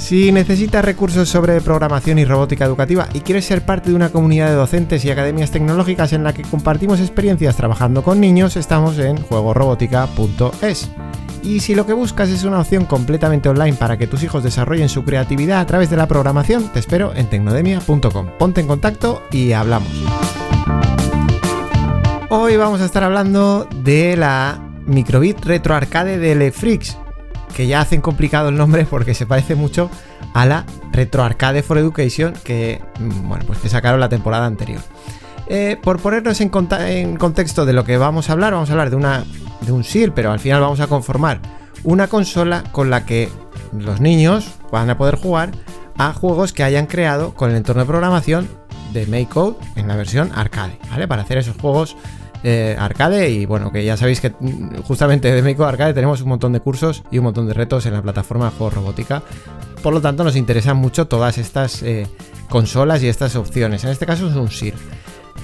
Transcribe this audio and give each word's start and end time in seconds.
Si 0.00 0.32
necesitas 0.32 0.84
recursos 0.84 1.28
sobre 1.28 1.60
programación 1.60 2.18
y 2.18 2.24
robótica 2.24 2.64
educativa 2.64 3.06
y 3.12 3.20
quieres 3.20 3.44
ser 3.44 3.62
parte 3.62 3.90
de 3.90 3.96
una 3.96 4.08
comunidad 4.08 4.48
de 4.48 4.54
docentes 4.54 5.04
y 5.04 5.10
academias 5.10 5.50
tecnológicas 5.50 6.14
en 6.14 6.24
la 6.24 6.32
que 6.32 6.42
compartimos 6.42 7.00
experiencias 7.00 7.54
trabajando 7.54 8.02
con 8.02 8.18
niños, 8.18 8.56
estamos 8.56 8.98
en 8.98 9.18
juegorobótica.es. 9.18 10.90
Y 11.42 11.60
si 11.60 11.74
lo 11.74 11.86
que 11.86 11.92
buscas 11.92 12.30
es 12.30 12.44
una 12.44 12.60
opción 12.60 12.86
completamente 12.86 13.50
online 13.50 13.76
para 13.76 13.98
que 13.98 14.06
tus 14.06 14.22
hijos 14.22 14.42
desarrollen 14.42 14.88
su 14.88 15.04
creatividad 15.04 15.60
a 15.60 15.66
través 15.66 15.90
de 15.90 15.96
la 15.96 16.08
programación, 16.08 16.72
te 16.72 16.80
espero 16.80 17.14
en 17.14 17.28
tecnodemia.com. 17.28 18.30
Ponte 18.38 18.62
en 18.62 18.66
contacto 18.66 19.22
y 19.30 19.52
hablamos. 19.52 19.90
Hoy 22.30 22.56
vamos 22.56 22.80
a 22.80 22.86
estar 22.86 23.04
hablando 23.04 23.68
de 23.84 24.16
la 24.16 24.58
Microbit 24.86 25.44
Retro 25.44 25.74
Arcade 25.74 26.18
de 26.18 26.34
Lefrix, 26.34 26.96
que 27.60 27.66
ya 27.66 27.82
hacen 27.82 28.00
complicado 28.00 28.48
el 28.48 28.56
nombre 28.56 28.86
porque 28.86 29.12
se 29.12 29.26
parece 29.26 29.54
mucho 29.54 29.90
a 30.32 30.46
la 30.46 30.64
Retro 30.92 31.22
Arcade 31.22 31.62
for 31.62 31.76
Education 31.76 32.32
que, 32.42 32.80
mm, 32.98 33.28
bueno, 33.28 33.44
pues 33.46 33.58
sacaron 33.70 34.00
la 34.00 34.08
temporada 34.08 34.46
anterior. 34.46 34.80
Eh, 35.46 35.76
por 35.82 36.00
ponernos 36.00 36.40
en, 36.40 36.48
contexto 36.48 37.66
de 37.66 37.74
lo 37.74 37.84
que 37.84 37.98
vamos 37.98 38.30
a 38.30 38.32
hablar, 38.32 38.54
vamos 38.54 38.70
a 38.70 38.72
hablar 38.72 38.88
de 38.88 38.96
una 38.96 39.26
de 39.60 39.72
un 39.72 39.84
SIL, 39.84 40.12
pero 40.12 40.32
al 40.32 40.40
final 40.40 40.62
vamos 40.62 40.80
a 40.80 40.86
conformar 40.86 41.42
una 41.84 42.06
consola 42.06 42.64
con 42.72 42.88
la 42.88 43.04
que 43.04 43.28
los 43.78 44.00
niños 44.00 44.54
van 44.72 44.88
a 44.88 44.96
poder 44.96 45.16
jugar 45.16 45.50
a 45.98 46.14
juegos 46.14 46.54
que 46.54 46.64
hayan 46.64 46.86
creado 46.86 47.34
con 47.34 47.50
el 47.50 47.56
entorno 47.56 47.82
de 47.82 47.88
programación 47.88 48.48
de 48.94 49.04
MakeCode 49.04 49.56
en 49.76 49.86
la 49.86 49.96
versión 49.96 50.32
arcade, 50.34 50.78
¿vale? 50.88 51.06
Para 51.06 51.24
hacer 51.24 51.36
esos 51.36 51.58
juegos 51.58 51.94
eh, 52.42 52.76
arcade 52.78 53.30
y 53.30 53.46
bueno, 53.46 53.70
que 53.70 53.84
ya 53.84 53.96
sabéis 53.96 54.20
que 54.20 54.30
mm, 54.30 54.82
justamente 54.82 55.30
de 55.30 55.42
MakeCode 55.42 55.68
Arcade 55.68 55.94
tenemos 55.94 56.22
un 56.22 56.28
montón 56.28 56.52
de 56.52 56.60
cursos 56.60 57.02
y 57.10 57.18
un 57.18 57.24
montón 57.24 57.46
de 57.46 57.54
retos 57.54 57.86
en 57.86 57.92
la 57.92 58.02
plataforma 58.02 58.46
de 58.46 58.50
juegos 58.52 58.74
robótica. 58.74 59.22
Por 59.82 59.94
lo 59.94 60.00
tanto, 60.00 60.24
nos 60.24 60.36
interesan 60.36 60.76
mucho 60.76 61.06
todas 61.06 61.38
estas 61.38 61.82
eh, 61.82 62.06
consolas 62.48 63.02
y 63.02 63.08
estas 63.08 63.36
opciones. 63.36 63.84
En 63.84 63.90
este 63.90 64.06
caso 64.06 64.28
es 64.28 64.36
un 64.36 64.50
SIL. 64.50 64.74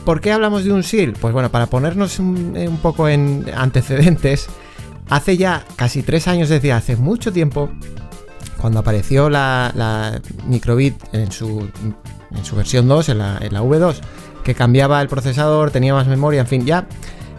¿Por 0.05 0.21
qué 0.21 0.33
hablamos 0.33 0.65
de 0.65 0.73
un 0.73 0.83
SIL? 0.83 1.15
Pues 1.15 1.33
bueno, 1.33 1.51
para 1.51 1.67
ponernos 1.67 2.19
un, 2.19 2.55
eh, 2.57 2.71
poco 2.83 3.09
en 3.09 3.47
antecedentes, 3.55 4.47
hace 5.09 5.37
ya 5.37 5.65
casi 5.77 6.03
tres 6.03 6.29
años, 6.29 6.45
es 6.45 6.63
decir, 6.63 6.73
hace 6.73 6.97
mucho 6.97 7.33
tiempo, 7.33 7.71
cuando 8.61 8.81
apareció 8.81 9.29
la, 9.29 10.21
Microbit 10.47 10.95
en 11.13 11.33
su, 11.33 11.69
en 12.31 12.45
su 12.45 12.57
versión 12.57 12.89
2, 12.89 13.09
en 13.11 13.19
la, 13.19 13.41
V2, 13.41 13.97
que 14.47 14.55
cambiaba 14.55 15.03
el 15.03 15.09
procesador, 15.09 15.73
tenía 15.73 15.93
más 15.93 16.07
memoria, 16.07 16.41
en 16.41 16.47
fin, 16.47 16.65
ya, 16.65 16.87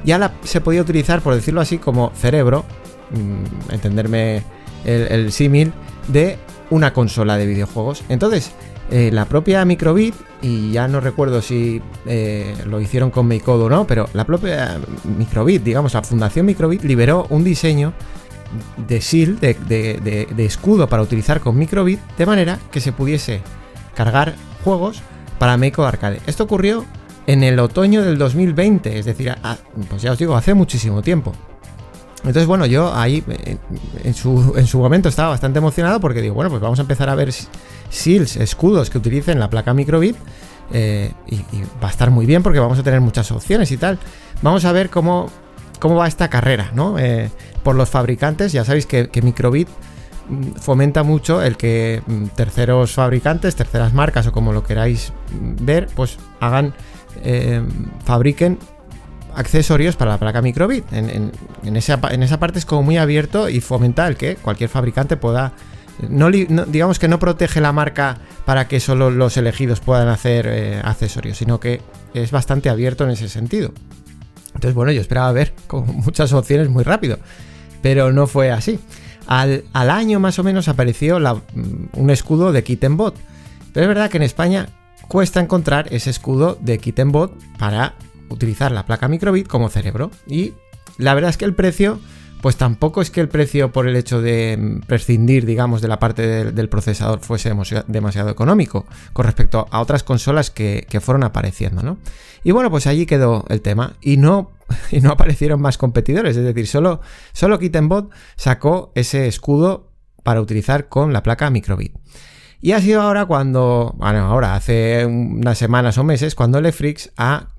ya 0.03 0.33
se 0.43 0.59
podía 0.59 0.81
utilizar, 0.81 1.21
por 1.21 1.33
decirlo 1.33 1.61
así, 1.61 1.77
como 1.77 2.11
cerebro, 2.13 2.65
mm, 3.11 3.73
entenderme 3.73 4.43
el, 4.83 5.31
símil, 5.31 5.71
de 6.09 6.37
una 6.69 6.91
consola 6.91 7.37
de 7.37 7.45
videojuegos. 7.45 8.03
Entonces, 8.09 8.51
eh, 8.91 9.09
la 9.13 9.23
propia 9.23 9.63
Microbit, 9.63 10.15
y 10.41 10.71
ya 10.73 10.89
no 10.89 10.99
recuerdo 10.99 11.41
si 11.41 11.81
eh, 12.05 12.53
lo 12.65 12.81
hicieron 12.81 13.09
con 13.09 13.25
MakeCode 13.29 13.63
o 13.63 13.69
no, 13.69 13.87
pero 13.87 14.09
la 14.11 14.25
propia 14.25 14.77
Microbit, 15.17 15.63
digamos, 15.63 15.93
la 15.93 16.03
Fundación 16.03 16.45
Microbit 16.45 16.83
liberó 16.83 17.25
un 17.29 17.45
diseño 17.45 17.93
de 18.85 18.99
shield, 18.99 19.39
de, 19.39 20.27
escudo 20.39 20.89
para 20.89 21.03
utilizar 21.03 21.39
con 21.39 21.57
Microbit, 21.57 22.01
de 22.17 22.25
manera 22.25 22.59
que 22.69 22.81
se 22.81 22.91
pudiese 22.91 23.39
cargar 23.95 24.35
juegos 24.65 25.01
para 25.39 25.57
MakeCode 25.57 25.87
Arcade. 25.87 26.21
Esto 26.27 26.43
ocurrió 26.43 26.85
en 27.27 27.43
el 27.43 27.59
otoño 27.59 28.03
del 28.03 28.17
2020, 28.17 28.99
es 28.99 29.05
decir, 29.05 29.35
pues 29.89 30.01
ya 30.01 30.11
os 30.11 30.17
digo, 30.17 30.35
hace 30.35 30.53
muchísimo 30.53 31.01
tiempo. 31.01 31.33
Entonces, 32.19 32.47
bueno, 32.47 32.65
yo 32.65 32.93
ahí 32.95 33.23
en 34.03 34.13
su, 34.13 34.53
en 34.57 34.65
su 34.65 34.79
momento 34.79 35.07
estaba 35.07 35.29
bastante 35.29 35.59
emocionado 35.59 35.99
porque 35.99 36.21
digo, 36.21 36.35
bueno, 36.35 36.49
pues 36.49 36.61
vamos 36.61 36.79
a 36.79 36.81
empezar 36.81 37.09
a 37.09 37.15
ver 37.15 37.31
seals, 37.89 38.37
escudos 38.37 38.89
que 38.89 38.97
utilicen 38.97 39.39
la 39.39 39.49
placa 39.49 39.73
microbit. 39.73 40.15
Eh, 40.73 41.13
y, 41.27 41.37
va 41.81 41.87
a 41.87 41.91
estar 41.91 42.11
muy 42.11 42.25
bien 42.25 42.43
porque 42.43 42.59
vamos 42.59 42.77
a 42.77 42.83
tener 42.83 42.99
muchas 43.01 43.31
opciones 43.31 43.71
y 43.71 43.77
tal. 43.77 43.99
Vamos 44.41 44.65
a 44.65 44.71
ver 44.71 44.89
cómo, 44.89 45.29
cómo 45.79 45.95
va 45.95 46.07
esta 46.07 46.29
carrera, 46.29 46.71
¿no? 46.73 46.97
Eh, 46.99 47.29
por 47.63 47.75
los 47.75 47.89
fabricantes, 47.89 48.51
ya 48.51 48.65
sabéis 48.65 48.85
que, 48.85 49.09
microbit 49.21 49.67
mm, 49.67 49.71
fomenta 50.59 51.03
mucho 51.03 51.41
el 51.41 51.57
que 51.57 52.01
mm, 52.05 52.25
terceros 52.35 52.93
fabricantes, 52.93 53.55
terceras 53.55 53.93
marcas 53.93 54.27
o 54.27 54.31
como 54.31 54.53
lo 54.53 54.63
queráis 54.63 55.13
mm, 55.31 55.65
ver, 55.65 55.87
pues 55.95 56.17
hagan, 56.39 56.73
eh, 57.23 57.61
fabriquen 58.05 58.59
accesorios 59.35 59.95
para 59.95 60.11
la 60.11 60.17
placa 60.17 60.41
microbit. 60.41 60.85
En, 60.91 61.31
esa, 61.75 61.99
en, 62.09 62.23
esa, 62.23 62.39
parte 62.39 62.59
es 62.59 62.65
como 62.65 62.83
muy 62.83 62.97
abierto 62.97 63.49
y 63.49 63.61
fomenta 63.61 64.07
el 64.07 64.17
que 64.17 64.35
cualquier 64.35 64.69
fabricante 64.69 65.15
pueda 65.15 65.53
no, 66.09 66.29
digamos 66.29 66.99
que 66.99 67.07
no 67.07 67.19
protege 67.19 67.59
la 67.59 67.71
marca 67.71 68.19
para 68.45 68.67
que 68.67 68.79
solo 68.79 69.09
los 69.09 69.35
elegidos 69.37 69.79
puedan 69.79 70.07
hacer 70.07 70.47
eh, 70.47 70.81
accesorios, 70.83 71.37
sino 71.37 71.59
que 71.59 71.81
es 72.13 72.31
bastante 72.31 72.69
abierto 72.69 73.03
en 73.03 73.11
ese 73.11 73.29
sentido. 73.29 73.71
Entonces, 74.47 74.73
bueno, 74.73 74.91
yo 74.91 75.01
esperaba 75.01 75.31
ver 75.31 75.53
con 75.67 75.87
muchas 76.05 76.33
opciones 76.33 76.69
muy 76.69 76.83
rápido, 76.83 77.17
pero 77.81 78.11
no 78.11 78.27
fue 78.27 78.51
así. 78.51 78.79
Al, 79.27 79.63
año 79.73 80.19
más 80.19 80.39
o 80.39 80.43
menos 80.43 80.67
apareció 80.67 81.19
mm, 81.19 81.41
un 81.93 82.09
escudo 82.09 82.51
de 82.51 82.63
Kittenbot, 82.63 83.15
pero 83.73 83.83
es 83.83 83.87
verdad 83.87 84.09
que 84.09 84.17
en 84.17 84.23
España 84.23 84.69
cuesta 85.07 85.39
encontrar 85.39 85.93
ese 85.93 86.09
escudo 86.09 86.57
de 86.61 86.79
Kittenbot 86.79 87.33
para 87.57 87.95
utilizar 88.29 88.71
la 88.71 88.85
placa 88.85 89.07
microbit 89.07 89.47
como 89.47 89.69
cerebro. 89.69 90.11
Y 90.27 90.53
la 90.97 91.13
verdad 91.13 91.29
es 91.29 91.37
que 91.37 91.45
el 91.45 91.53
precio 91.53 91.99
pues 92.41 92.55
tampoco 92.55 93.01
es 93.01 93.09
que 93.09 93.21
el 93.21 93.29
precio 93.29 93.71
por 93.71 93.87
el 93.87 93.95
hecho 93.95 94.21
de 94.21 94.79
prescindir, 94.87 95.45
digamos, 95.45 95.81
de 95.81 95.87
la 95.87 95.99
parte 95.99 96.51
del, 96.51 96.69
procesador 96.69 97.19
fuese 97.19 97.51
demasiado, 97.87 98.29
económico 98.29 98.85
con 99.13 99.25
respecto 99.25 99.67
a 99.71 99.81
otras 99.81 100.03
consolas 100.03 100.51
que, 100.51 100.85
fueron 101.01 101.23
apareciendo, 101.23 101.81
¿no? 101.83 101.97
Y 102.43 102.51
bueno, 102.51 102.69
pues 102.69 102.87
allí 102.87 103.05
quedó 103.05 103.45
el 103.49 103.61
tema 103.61 103.93
y 104.01 104.17
no, 104.17 104.51
y 104.91 105.01
no 105.01 105.11
aparecieron 105.11 105.61
más 105.61 105.77
competidores, 105.77 106.37
es 106.37 106.43
decir, 106.43 106.67
solo, 106.67 107.01
solo 107.33 107.59
Kittenbot 107.59 108.11
sacó 108.35 108.91
ese 108.95 109.27
escudo 109.27 109.91
para 110.23 110.41
utilizar 110.41 110.89
con 110.89 111.13
la 111.13 111.23
placa 111.23 111.49
microbit. 111.49 111.95
Y 112.59 112.71
ha 112.71 112.81
sido 112.81 113.01
ahora 113.01 113.25
cuando, 113.25 113.93
bueno, 113.97 114.25
ahora 114.25 114.55
hace 114.55 115.05
unas 115.05 115.57
semanas 115.57 115.97
o 115.97 116.03
meses, 116.03 116.35
cuando 116.35 116.59
Lefrix 116.59 117.11
ha, 117.15 117.49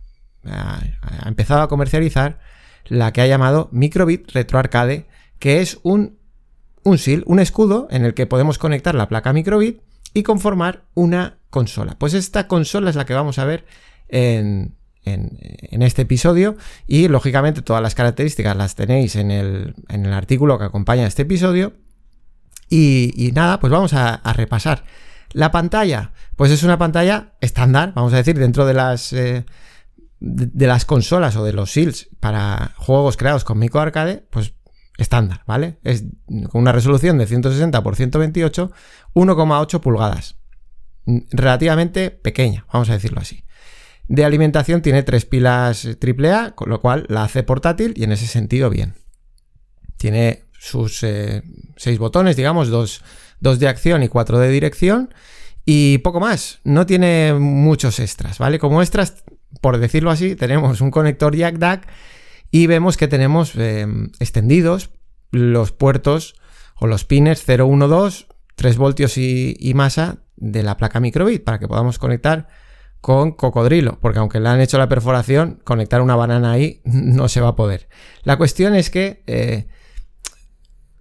ha 0.45 1.29
empezado 1.29 1.63
a 1.63 1.69
comercializar 1.69 2.41
la 2.89 3.13
que 3.13 3.21
ha 3.21 3.27
llamado 3.27 3.69
Microbit 3.73 4.31
Retro 4.33 4.59
Arcade, 4.59 5.07
que 5.39 5.61
es 5.61 5.79
un, 5.83 6.19
un 6.85 6.99
SIL, 6.99 7.23
un 7.27 7.41
escudo 7.41 7.89
en 7.91 8.05
el 8.05 8.15
que 8.15 8.27
podemos 8.27 8.59
conectar 8.59 8.95
la 8.95 9.09
placa 9.09 9.33
Microbit 9.33 9.81
y 10.15 10.23
conformar 10.23 10.85
una 10.95 11.39
consola. 11.51 11.97
Pues 11.99 12.15
esta 12.15 12.49
consola 12.49 12.91
es 12.91 12.97
la 12.97 13.07
que 13.07 13.15
vamos 13.15 13.39
a 13.39 13.45
ver 13.45 13.67
en, 14.09 14.79
en, 15.15 15.83
este 15.83 16.03
episodio 16.03 16.57
y 16.87 17.09
lógicamente 17.09 17.63
todas 17.63 17.83
las 17.83 17.95
características 17.95 18.57
las 18.57 18.75
tenéis 18.75 19.17
en 19.17 19.31
el, 19.31 19.75
en 19.89 20.07
el 20.07 20.13
artículo 20.13 20.59
que 20.59 20.65
acompaña 20.65 21.07
este 21.07 21.23
episodio. 21.23 21.75
Y, 22.71 23.31
nada, 23.35 23.61
pues 23.61 23.71
vamos 23.71 23.95
a, 23.95 24.21
repasar. 24.35 24.85
La 25.33 25.51
pantalla, 25.51 26.13
pues 26.37 26.51
es 26.51 26.63
una 26.63 26.79
pantalla 26.79 27.33
estándar, 27.41 27.93
vamos 27.95 28.13
a 28.13 28.17
decir, 28.17 28.39
dentro 28.39 28.67
de 28.67 28.75
las... 28.75 29.13
Eh, 29.13 29.45
de, 30.21 30.67
las 30.67 30.85
consolas 30.85 31.37
o 31.37 31.45
de 31.45 31.53
los 31.53 31.71
SILs 31.71 32.09
para 32.21 32.75
juegos 32.77 33.17
creados 33.17 33.45
con 33.45 33.59
micro 33.59 33.81
arcade, 33.81 34.25
pues 34.31 34.55
estándar, 34.97 35.43
¿vale? 35.47 35.79
Es 35.85 36.05
con 36.51 36.63
una 36.63 36.73
resolución 36.73 37.19
de 37.19 37.27
160 37.27 37.79
x 37.79 37.97
128, 37.97 38.73
1,8 39.15 39.81
pulgadas. 39.81 40.37
Relativamente 41.31 42.11
pequeña, 42.11 42.67
vamos 42.73 42.91
a 42.91 42.95
decirlo 42.95 43.21
así. 43.21 43.45
De 44.09 44.25
alimentación 44.25 44.83
tiene 44.83 45.03
tres 45.03 45.25
pilas 45.25 45.87
AAA, 45.87 46.55
con 46.55 46.71
lo 46.71 46.81
cual 46.81 47.07
la 47.09 47.25
hace 47.25 47.43
portátil 47.43 47.95
y 47.97 48.05
en 48.05 48.13
ese 48.13 48.27
sentido 48.27 48.71
bien. 48.71 48.95
Tiene 49.99 50.45
sus 50.59 51.03
eh, 51.03 51.43
seis 51.77 51.99
botones, 51.99 52.37
digamos, 52.37 52.69
dos, 52.69 53.03
dos 53.41 53.59
de 53.59 53.69
acción 53.69 54.03
y 54.03 54.09
cuatro 54.09 54.39
de 54.39 54.49
dirección. 54.49 55.15
Y 55.65 55.99
poco 55.99 56.21
más, 56.21 56.61
no 56.65 56.87
tiene 56.87 57.35
muchos 57.35 58.01
extras, 58.01 58.39
¿vale? 58.39 58.59
Como 58.59 58.81
extras 58.81 59.25
por 59.61 59.79
decirlo 59.79 60.11
así, 60.11 60.37
tenemos 60.37 60.81
un 60.81 60.91
conector 60.91 61.35
jack 61.35 61.57
DAC 61.59 61.89
y 62.51 62.67
vemos 62.67 62.97
que 62.97 63.09
tenemos 63.09 63.55
em, 63.57 64.11
extendidos 64.21 64.91
los 65.31 65.73
puertos 65.73 66.35
o 66.77 66.87
los 66.87 67.05
pines 67.05 67.45
012, 67.47 68.27
3 68.55 68.77
voltios 68.77 69.19
y, 69.19 69.73
masa 69.75 70.19
de 70.37 70.63
la 70.63 70.77
placa 70.77 71.01
microbit 71.01 71.45
para 71.45 71.59
que 71.59 71.69
podamos 71.69 71.99
conectar 71.99 72.49
con 73.01 73.33
cocodrilo, 73.33 73.99
porque 74.01 74.19
aunque 74.19 74.41
le 74.41 74.49
han 74.49 74.61
hecho 74.61 74.79
la 74.79 74.89
perforación, 74.89 75.61
conectar 75.65 76.01
una 76.01 76.17
banana 76.17 76.53
ahí 76.53 76.81
no 76.85 77.29
se 77.29 77.41
va 77.41 77.49
a 77.49 77.57
poder. 77.57 77.89
La 78.23 78.37
cuestión 78.37 78.75
es 78.75 78.91
que, 78.91 79.23
eh, 79.27 79.69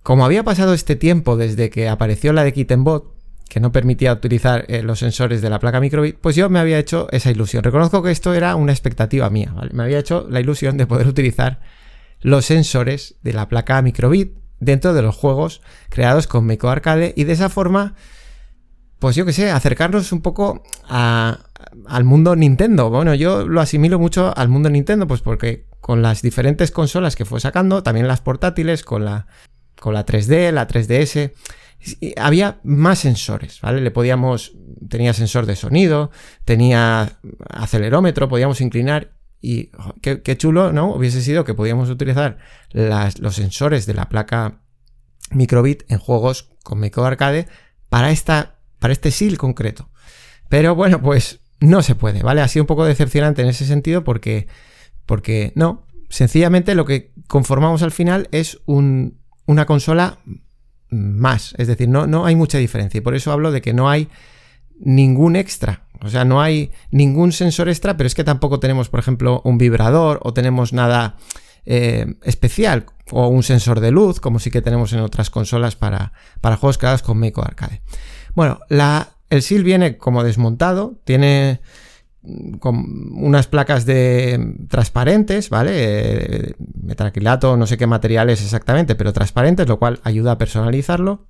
como 0.04 0.26
había 0.26 0.44
pasado 0.44 0.74
este 0.74 0.96
tiempo 0.96 1.38
desde 1.38 1.70
que 1.70 1.88
apareció 1.88 2.34
la 2.34 2.44
de 2.44 2.54
Kittenbot, 2.54 3.17
que 3.50 3.60
no 3.60 3.72
permitía 3.72 4.14
utilizar 4.14 4.66
eh, 4.68 4.84
los 4.84 5.00
sensores 5.00 5.42
de 5.42 5.50
la 5.50 5.60
placa 5.60 5.80
microbit, 5.80 6.18
pues 6.20 6.36
yo 6.36 6.50
me 6.50 6.60
había 6.60 6.80
hecho 6.80 7.08
esa 7.12 7.32
ilusión. 7.32 7.64
Reconozco 7.64 8.04
que 8.04 8.12
esto 8.12 8.34
era 8.34 8.56
una 8.56 8.72
expectativa 8.72 9.30
mía, 9.30 9.54
Me 9.72 9.84
había 9.84 10.00
hecho 10.00 10.28
la 10.30 10.40
ilusión 10.40 10.78
de 10.78 10.88
poder 10.88 11.08
utilizar 11.08 11.60
los 12.22 12.46
sensores 12.46 13.16
de 13.22 13.34
la 13.34 13.48
placa 13.48 13.82
microbit 13.82 14.34
dentro 14.60 14.94
de 14.94 15.02
los 15.02 15.16
juegos 15.16 15.62
creados 15.90 16.28
con 16.28 16.46
Meco 16.46 16.70
Arcade 16.70 17.14
y 17.16 17.24
de 17.26 17.34
esa 17.34 17.50
forma, 17.50 17.96
pues 19.00 19.16
yo 19.16 19.26
que 19.26 19.34
sé, 19.34 19.52
acercarnos 19.52 20.12
un 20.12 20.22
poco 20.22 20.64
al 20.90 22.04
mundo 22.04 22.36
Nintendo. 22.36 22.90
Bueno, 22.90 23.14
yo 23.14 23.48
lo 23.48 23.62
asimilo 23.62 24.00
mucho 24.00 24.34
al 24.36 24.50
mundo 24.50 24.70
Nintendo, 24.70 25.08
pues 25.08 25.22
porque 25.22 25.66
con 25.80 26.02
las 26.02 26.22
diferentes 26.22 26.72
consolas 26.72 27.16
que 27.16 27.26
fue 27.26 27.40
sacando, 27.40 27.84
también 27.84 28.08
las 28.08 28.22
portátiles, 28.22 28.84
con 28.84 29.06
la, 29.06 29.28
con 29.80 29.94
la 29.94 30.06
3D, 30.06 30.52
la 30.52 30.68
3DS, 30.68 31.32
había 32.18 32.60
más 32.64 33.00
sensores, 33.00 33.62
¿vale? 33.62 33.82
Le 33.82 33.92
podíamos, 33.92 34.54
tenía 34.90 35.14
sensor 35.14 35.46
de 35.46 35.56
sonido, 35.56 36.12
tenía 36.46 37.20
acelerómetro, 37.50 38.30
podíamos 38.30 38.62
inclinar 38.62 39.14
y 39.42 39.72
qué, 40.02 40.38
chulo, 40.38 40.74
¿no? 40.74 40.94
Hubiese 40.94 41.22
sido 41.22 41.46
que 41.46 41.54
podíamos 41.54 41.90
utilizar 41.90 42.38
los 42.72 43.36
sensores 43.36 43.86
de 43.86 43.94
la 43.94 44.10
placa 44.10 44.62
microbit 45.32 45.84
en 45.90 46.00
juegos 46.00 46.50
con 46.64 46.80
Micro 46.80 47.06
Arcade 47.06 47.48
para, 47.90 48.12
esta, 48.12 48.60
para 48.80 48.94
este 48.94 49.12
SIL 49.12 49.38
concreto. 49.38 49.90
Pero 50.50 50.76
bueno, 50.76 51.02
pues 51.02 51.42
no 51.60 51.82
se 51.82 51.96
puede, 51.96 52.24
¿vale? 52.24 52.42
Ha 52.42 52.48
sido 52.48 52.64
un 52.64 52.68
poco 52.68 52.86
decepcionante 52.86 53.42
en 53.42 53.50
ese 53.50 53.66
sentido 53.66 54.04
porque, 54.04 54.48
porque 55.06 55.52
no, 55.56 55.86
sencillamente 56.10 56.76
lo 56.76 56.86
que 56.86 57.12
conformamos 57.28 57.84
al 57.84 57.92
final 57.92 58.28
es 58.32 58.60
una 58.66 59.66
consola 59.66 60.20
más. 60.90 61.54
Es 61.58 61.68
decir, 61.68 61.90
no, 61.90 62.08
no 62.08 62.26
hay 62.26 62.36
mucha 62.36 62.58
diferencia. 62.58 62.98
Y 62.98 63.02
por 63.02 63.16
eso 63.16 63.32
hablo 63.32 63.52
de 63.52 63.62
que 63.62 63.74
no 63.74 63.90
hay 63.90 64.10
ningún 64.80 65.36
extra. 65.36 65.84
O 66.02 66.10
sea, 66.10 66.26
no 66.26 66.42
hay 66.42 66.72
ningún 66.92 67.32
sensor 67.32 67.70
extra, 67.70 67.98
pero 67.98 68.08
es 68.08 68.16
que 68.16 68.24
tampoco 68.24 68.60
tenemos, 68.60 68.90
por 68.90 69.00
ejemplo, 69.00 69.42
un 69.44 69.58
vibrador 69.58 70.20
o 70.24 70.34
tenemos 70.34 70.74
nada 70.74 71.16
eh, 71.66 72.16
especial 72.24 72.86
o 73.12 73.28
un 73.28 73.44
sensor 73.44 73.80
de 73.80 73.92
luz, 73.92 74.20
como 74.20 74.40
sí 74.40 74.52
que 74.52 74.62
tenemos 74.62 74.94
en 74.94 75.00
otras 75.00 75.30
consolas 75.30 75.76
para, 75.76 76.14
para 76.42 76.58
juegos 76.58 76.78
creados 76.78 77.02
con 77.02 77.18
Meiko 77.18 77.42
Arcade. 77.42 77.82
Bueno, 78.36 78.60
la, 78.70 79.10
el 79.30 79.42
SIL 79.42 79.64
viene 79.64 79.98
como 79.98 80.24
desmontado, 80.24 81.00
tiene 81.04 81.62
con 82.60 83.14
unas 83.14 83.48
placas 83.48 83.86
de 83.86 84.56
transparentes, 84.70 85.50
¿vale? 85.50 85.72
Eh, 85.76 86.54
metacrilato, 86.82 87.58
no 87.58 87.68
sé 87.68 87.78
qué 87.78 87.88
materiales 87.88 88.42
exactamente, 88.42 88.96
pero 88.96 89.14
transparentes, 89.14 89.68
lo 89.68 89.80
cual 89.80 90.00
ayuda 90.04 90.34
a 90.34 90.38
personalizarlo. 90.38 91.28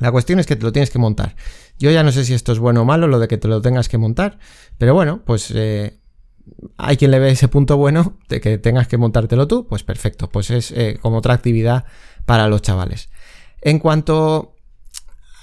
La 0.00 0.10
cuestión 0.10 0.38
es 0.38 0.46
que 0.46 0.56
te 0.56 0.64
lo 0.64 0.72
tienes 0.72 0.90
que 0.90 0.98
montar. 0.98 1.36
Yo 1.78 1.90
ya 1.90 2.02
no 2.02 2.12
sé 2.12 2.24
si 2.24 2.34
esto 2.34 2.52
es 2.52 2.58
bueno 2.58 2.82
o 2.82 2.84
malo, 2.84 3.06
lo 3.06 3.18
de 3.18 3.28
que 3.28 3.38
te 3.38 3.48
lo 3.48 3.60
tengas 3.60 3.88
que 3.88 3.98
montar, 3.98 4.38
pero 4.78 4.94
bueno, 4.94 5.22
pues 5.24 5.52
eh, 5.54 5.98
hay 6.76 6.96
quien 6.96 7.10
le 7.10 7.18
ve 7.18 7.30
ese 7.30 7.48
punto 7.48 7.76
bueno 7.76 8.18
de 8.28 8.40
que 8.40 8.58
tengas 8.58 8.88
que 8.88 8.98
montártelo 8.98 9.46
tú, 9.48 9.66
pues 9.66 9.82
perfecto, 9.82 10.28
pues 10.28 10.50
es 10.50 10.72
eh, 10.72 10.98
como 11.00 11.18
otra 11.18 11.34
actividad 11.34 11.84
para 12.24 12.48
los 12.48 12.62
chavales. 12.62 13.10
En 13.60 13.78
cuanto 13.78 14.54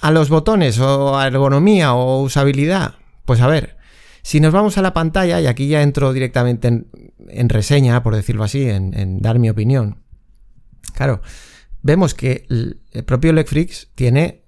a 0.00 0.10
los 0.10 0.30
botones 0.30 0.78
o 0.78 1.18
a 1.18 1.26
ergonomía 1.26 1.94
o 1.94 2.22
usabilidad, 2.22 2.94
pues 3.24 3.40
a 3.40 3.46
ver, 3.46 3.76
si 4.22 4.40
nos 4.40 4.52
vamos 4.52 4.78
a 4.78 4.82
la 4.82 4.92
pantalla, 4.92 5.40
y 5.40 5.46
aquí 5.46 5.68
ya 5.68 5.82
entro 5.82 6.12
directamente 6.12 6.68
en, 6.68 7.48
reseña, 7.48 8.02
por 8.02 8.14
decirlo 8.14 8.44
así, 8.44 8.68
en, 8.68 9.20
dar 9.20 9.38
mi 9.38 9.50
opinión. 9.50 10.02
Claro, 10.94 11.22
vemos 11.82 12.14
que 12.14 12.46
el, 12.48 12.80
propio 13.04 13.32
Lecfrix 13.32 13.90
tiene 13.94 14.44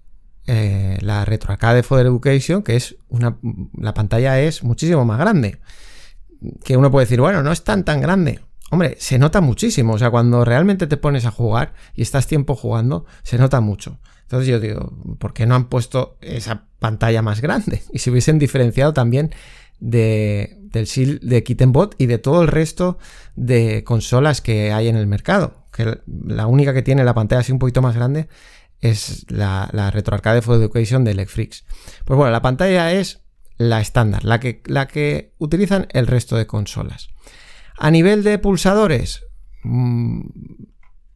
eh, 0.46 0.98
la 1.00 1.24
RetroArcade 1.24 1.82
for 1.82 2.00
Education, 2.00 2.62
que 2.62 2.76
es 2.76 2.96
una. 3.08 3.38
La 3.78 3.94
pantalla 3.94 4.40
es 4.40 4.62
muchísimo 4.62 5.04
más 5.04 5.18
grande. 5.18 5.60
Que 6.64 6.76
uno 6.76 6.90
puede 6.90 7.06
decir, 7.06 7.20
bueno, 7.20 7.42
no 7.42 7.52
es 7.52 7.62
tan 7.62 7.84
tan 7.84 8.00
grande. 8.00 8.40
Hombre, 8.70 8.96
se 8.98 9.18
nota 9.18 9.40
muchísimo. 9.40 9.94
O 9.94 9.98
sea, 9.98 10.10
cuando 10.10 10.44
realmente 10.44 10.86
te 10.86 10.96
pones 10.96 11.26
a 11.26 11.30
jugar 11.30 11.74
y 11.94 12.02
estás 12.02 12.26
tiempo 12.26 12.56
jugando, 12.56 13.06
se 13.22 13.38
nota 13.38 13.60
mucho. 13.60 14.00
Entonces 14.22 14.48
yo 14.48 14.60
digo, 14.60 14.90
¿por 15.18 15.34
qué 15.34 15.44
no 15.44 15.54
han 15.54 15.68
puesto 15.68 16.16
esa 16.22 16.64
pantalla 16.78 17.20
más 17.20 17.42
grande? 17.42 17.82
Y 17.92 17.98
si 17.98 18.08
hubiesen 18.08 18.38
diferenciado 18.38 18.94
también 18.94 19.34
de, 19.82 20.58
del 20.60 20.86
SIL 20.86 21.18
de 21.22 21.42
Kittenbot 21.42 21.96
y 21.98 22.06
de 22.06 22.18
todo 22.18 22.42
el 22.42 22.48
resto 22.48 22.98
de 23.34 23.82
consolas 23.84 24.40
que 24.40 24.72
hay 24.72 24.88
en 24.88 24.96
el 24.96 25.06
mercado. 25.06 25.66
Que 25.72 25.98
la 26.06 26.46
única 26.46 26.72
que 26.72 26.82
tiene 26.82 27.04
la 27.04 27.14
pantalla 27.14 27.40
así 27.40 27.52
un 27.52 27.58
poquito 27.58 27.82
más 27.82 27.96
grande 27.96 28.28
es 28.80 29.26
la, 29.28 29.68
la 29.72 29.90
RetroArcade 29.90 30.40
for 30.40 30.56
Education 30.56 31.04
de 31.04 31.10
Electrix. 31.10 31.64
Pues 32.04 32.16
bueno, 32.16 32.30
la 32.30 32.42
pantalla 32.42 32.92
es 32.92 33.22
la 33.58 33.80
estándar, 33.80 34.24
la 34.24 34.40
que, 34.40 34.62
la 34.66 34.86
que 34.86 35.34
utilizan 35.38 35.88
el 35.90 36.06
resto 36.06 36.36
de 36.36 36.46
consolas. 36.46 37.08
A 37.76 37.90
nivel 37.90 38.22
de 38.22 38.38
pulsadores, 38.38 39.24
mm, 39.64 40.20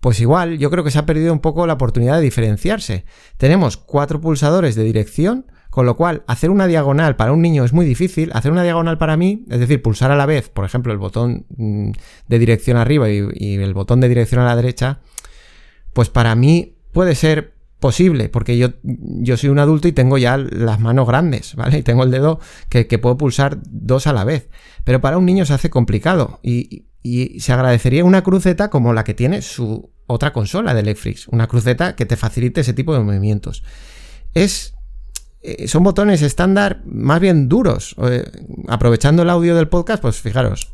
pues 0.01 0.21
igual, 0.21 0.59
yo 0.59 0.71
creo 0.71 0.85
que 0.85 0.91
se 0.91 0.99
ha 0.99 1.07
perdido 1.07 1.33
un 1.33 1.41
poco 1.41 1.67
la 1.67 1.75
oportunidad 1.75 2.17
de 2.17 2.23
diferenciarse. 2.23 3.05
Tenemos 3.37 3.77
cuatro 3.77 4.21
pulsadores 4.21 4.75
de 4.75 4.85
dirección, 4.85 5.47
con 5.76 5.84
lo 5.84 5.94
cual, 5.94 6.23
hacer 6.26 6.49
una 6.49 6.67
diagonal 6.67 7.17
para 7.17 7.32
un 7.32 7.43
niño 7.43 7.62
es 7.62 7.75
muy 7.75 7.84
difícil. 7.84 8.31
Hacer 8.32 8.50
una 8.50 8.62
diagonal 8.62 8.96
para 8.96 9.19
mí, 9.19 9.44
es 9.50 9.61
decir, 9.61 9.82
pulsar 9.82 10.11
a 10.11 10.17
la 10.17 10.25
vez, 10.25 10.49
por 10.49 10.64
ejemplo, 10.64 10.90
el 10.90 10.96
botón 10.96 11.44
mm, 11.55 11.90
de 12.28 12.38
dirección 12.38 12.78
arriba 12.78 13.11
y, 13.11 13.56
el 13.56 13.75
botón 13.75 14.00
de 14.00 14.08
dirección 14.08 14.40
a 14.40 14.46
la 14.46 14.56
derecha, 14.56 15.00
pues 15.93 16.08
para 16.08 16.34
mí 16.34 16.78
puede 16.93 17.14
ser 17.14 17.56
posible, 17.78 18.31
porque 18.31 18.56
yo, 18.56 18.70
yo 18.84 19.37
soy 19.37 19.50
un 19.50 19.58
adulto 19.58 19.87
y 19.87 19.93
tengo 19.93 20.17
ya 20.17 20.38
las 20.38 20.81
manos 20.81 21.06
grandes, 21.06 21.55
¿vale? 21.56 21.76
Y 21.76 21.82
tengo 21.82 22.05
el 22.05 22.11
dedo 22.11 22.40
que, 22.70 22.87
puedo 22.99 23.19
pulsar 23.19 23.58
dos 23.67 24.06
a 24.06 24.14
la 24.14 24.25
vez. 24.25 24.49
Pero 24.82 25.02
para 25.02 25.19
un 25.19 25.26
niño 25.26 25.44
se 25.44 25.52
hace 25.52 25.69
complicado 25.69 26.40
y, 26.43 26.87
y 27.02 27.40
se 27.40 27.52
agradecería 27.52 28.02
una 28.02 28.23
cruceta 28.23 28.70
como 28.70 28.94
la 28.94 29.05
que 29.05 29.12
tiene 29.12 29.43
su 29.43 29.90
otra 30.06 30.32
consola 30.32 30.73
de 30.73 30.84
Netflix, 30.84 31.28
una 31.28 31.49
cruceta 31.49 31.96
que 31.96 32.06
te 32.06 32.17
facilite 32.17 32.62
ese 32.62 32.73
tipo 32.73 32.94
de 32.94 33.00
movimientos. 33.00 33.62
Es 34.32 34.75
eh, 35.47 35.69
son 35.69 35.85
botones 35.85 36.23
estándar 36.23 36.83
más 36.85 37.21
bien 37.21 37.49
duros. 37.49 37.95
Eh, 38.03 38.29
aprovechando 38.67 39.23
el 39.23 39.31
audio 39.31 39.55
del 39.55 39.69
podcast, 39.69 40.03
pues 40.03 40.21
fijaros. 40.21 40.73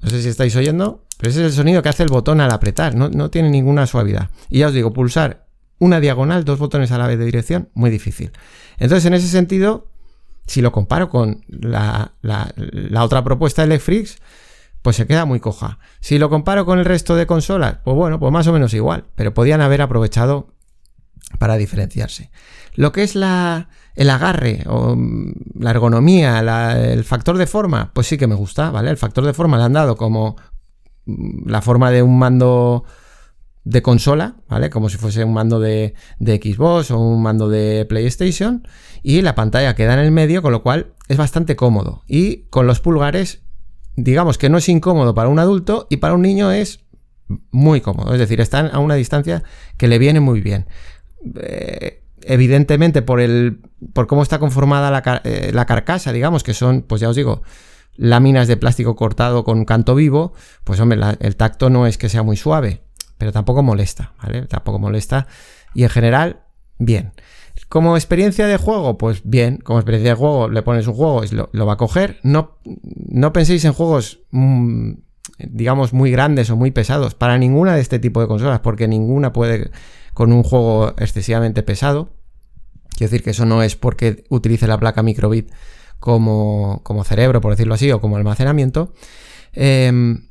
No 0.00 0.08
sé 0.08 0.22
si 0.22 0.28
estáis 0.30 0.56
oyendo, 0.56 1.04
pero 1.18 1.30
ese 1.30 1.40
es 1.40 1.46
el 1.48 1.52
sonido 1.52 1.82
que 1.82 1.90
hace 1.90 2.02
el 2.02 2.08
botón 2.08 2.40
al 2.40 2.50
apretar. 2.50 2.94
No, 2.94 3.30
tiene 3.30 3.50
ninguna 3.50 3.86
suavidad. 3.86 4.30
Y 4.48 4.60
ya 4.60 4.68
os 4.68 4.72
digo, 4.72 4.94
pulsar 4.94 5.46
una 5.78 6.00
diagonal, 6.00 6.46
dos 6.46 6.58
botones 6.58 6.92
a 6.92 6.98
la 6.98 7.06
vez 7.06 7.18
de 7.18 7.26
dirección, 7.26 7.68
muy 7.74 7.90
difícil. 7.90 8.32
Entonces, 8.78 9.04
en 9.04 9.12
ese 9.12 9.28
sentido, 9.28 9.88
si 10.46 10.62
lo 10.62 10.72
comparo 10.72 11.10
con 11.10 11.44
la, 11.48 12.12
otra 13.00 13.22
propuesta 13.22 13.62
de 13.62 13.66
Electrix, 13.66 14.16
pues 14.80 14.96
se 14.96 15.06
queda 15.06 15.26
muy 15.26 15.40
coja. 15.40 15.78
Si 16.00 16.18
lo 16.18 16.30
comparo 16.30 16.64
con 16.64 16.78
el 16.78 16.86
resto 16.86 17.16
de 17.16 17.26
consolas, 17.26 17.78
pues 17.84 17.94
bueno, 17.94 18.18
pues 18.18 18.32
más 18.32 18.46
o 18.46 18.52
menos 18.54 18.72
igual, 18.72 19.04
pero 19.14 19.34
podían 19.34 19.60
haber 19.60 19.82
aprovechado 19.82 20.54
para 21.38 21.56
diferenciarse. 21.56 22.30
Lo 22.74 22.92
que 22.92 23.02
es 23.02 23.16
el 23.16 24.10
agarre 24.10 24.64
o 24.66 24.94
mm, 24.96 25.32
la 25.60 25.70
ergonomía, 25.70 26.40
el 26.76 27.04
factor 27.04 27.38
de 27.38 27.46
forma, 27.46 27.90
pues 27.94 28.06
sí 28.06 28.18
que 28.18 28.26
me 28.26 28.34
gusta, 28.34 28.70
¿vale? 28.70 28.90
El 28.90 28.96
factor 28.96 29.24
de 29.24 29.34
forma 29.34 29.56
le 29.56 29.64
han 29.64 29.72
dado 29.72 29.96
como 29.96 30.36
mm, 31.06 31.48
la 31.48 31.62
forma 31.62 31.90
de 31.90 32.02
un 32.02 32.18
mando 32.18 32.84
de 33.66 33.82
consola, 33.82 34.36
¿vale? 34.48 34.70
Como 34.70 34.88
si 34.88 34.96
fuese 34.96 35.24
un 35.24 35.34
mando 35.34 35.58
de, 35.58 35.94
Xbox 36.20 36.92
o 36.92 37.00
un 37.00 37.20
mando 37.20 37.48
de 37.48 37.84
PlayStation. 37.88 38.66
Y 39.02 39.22
la 39.22 39.34
pantalla 39.34 39.74
queda 39.74 39.94
en 39.94 40.00
el 40.00 40.12
medio, 40.12 40.40
con 40.40 40.52
lo 40.52 40.62
cual 40.62 40.94
es 41.08 41.16
bastante 41.16 41.56
cómodo. 41.56 42.04
Y 42.06 42.44
con 42.50 42.68
los 42.68 42.80
pulgares, 42.80 43.42
digamos 43.96 44.38
que 44.38 44.48
no 44.48 44.58
es 44.58 44.68
incómodo 44.68 45.14
para 45.14 45.28
un 45.28 45.40
adulto 45.40 45.88
y 45.90 45.96
para 45.96 46.14
un 46.14 46.22
niño 46.22 46.52
es 46.52 46.84
muy 47.50 47.80
cómodo. 47.80 48.12
Es 48.12 48.20
decir, 48.20 48.40
están 48.40 48.70
a 48.72 48.78
una 48.78 48.94
distancia 48.94 49.42
que 49.76 49.88
le 49.88 49.98
viene 49.98 50.20
muy 50.20 50.40
bien. 50.40 50.66
Eh, 51.40 52.02
evidentemente 52.22 53.02
por 53.02 53.20
el 53.20 53.60
por 53.92 54.06
cómo 54.06 54.22
está 54.22 54.38
conformada 54.38 54.90
la, 54.90 55.20
eh, 55.24 55.50
la, 55.52 55.66
carcasa, 55.66 56.12
digamos, 56.12 56.42
que 56.42 56.54
son, 56.54 56.82
pues 56.82 57.00
ya 57.00 57.08
os 57.08 57.16
digo, 57.16 57.42
láminas 57.96 58.48
de 58.48 58.56
plástico 58.56 58.96
cortado 58.96 59.44
con 59.44 59.64
canto 59.64 59.94
vivo, 59.94 60.32
pues 60.64 60.80
hombre, 60.80 61.00
el 61.20 61.36
tacto 61.36 61.70
no 61.70 61.86
es 61.86 61.98
que 61.98 62.08
sea 62.08 62.22
muy 62.22 62.36
suave, 62.36 62.82
pero 63.18 63.32
tampoco 63.32 63.62
molesta, 63.62 64.12
¿vale? 64.22 64.46
Tampoco 64.46 64.78
molesta 64.78 65.26
y 65.74 65.82
en 65.84 65.90
general, 65.90 66.40
bien. 66.78 67.12
Como 67.68 67.96
experiencia 67.96 68.46
de 68.46 68.58
juego, 68.58 68.98
pues 68.98 69.22
bien, 69.24 69.58
como 69.58 69.78
experiencia 69.78 70.10
de 70.10 70.16
juego 70.16 70.48
le 70.48 70.62
pones 70.62 70.86
un 70.86 70.94
juego 70.94 71.24
y 71.24 71.28
lo, 71.28 71.66
va 71.66 71.74
a 71.74 71.78
coger. 71.78 72.18
No, 72.22 72.58
no 72.64 73.32
penséis 73.32 73.64
en 73.64 73.72
juegos, 73.72 74.20
mm, 74.30 74.92
digamos, 75.38 75.92
muy 75.92 76.10
grandes 76.10 76.50
o 76.50 76.56
muy 76.56 76.70
pesados 76.70 77.14
para 77.14 77.38
ninguna 77.38 77.74
de 77.74 77.80
este 77.80 77.98
tipo 77.98 78.20
de 78.20 78.26
consolas, 78.26 78.60
porque 78.60 78.88
ninguna 78.88 79.32
puede 79.32 79.70
con 80.14 80.32
un 80.32 80.42
juego 80.42 80.94
excesivamente 80.98 81.62
pesado. 81.62 82.10
Quiero 82.96 83.10
decir 83.10 83.22
que 83.22 83.30
eso 83.30 83.44
no 83.44 83.62
es 83.62 83.76
porque 83.76 84.24
utilice 84.30 84.66
la 84.66 84.78
placa 84.78 85.02
microbit 85.02 85.50
como, 85.98 86.80
como 86.84 87.04
cerebro, 87.04 87.40
por 87.40 87.52
decirlo 87.52 87.74
así, 87.74 87.90
o 87.92 88.00
como 88.00 88.16
almacenamiento. 88.16 88.94
Em, 89.52 90.28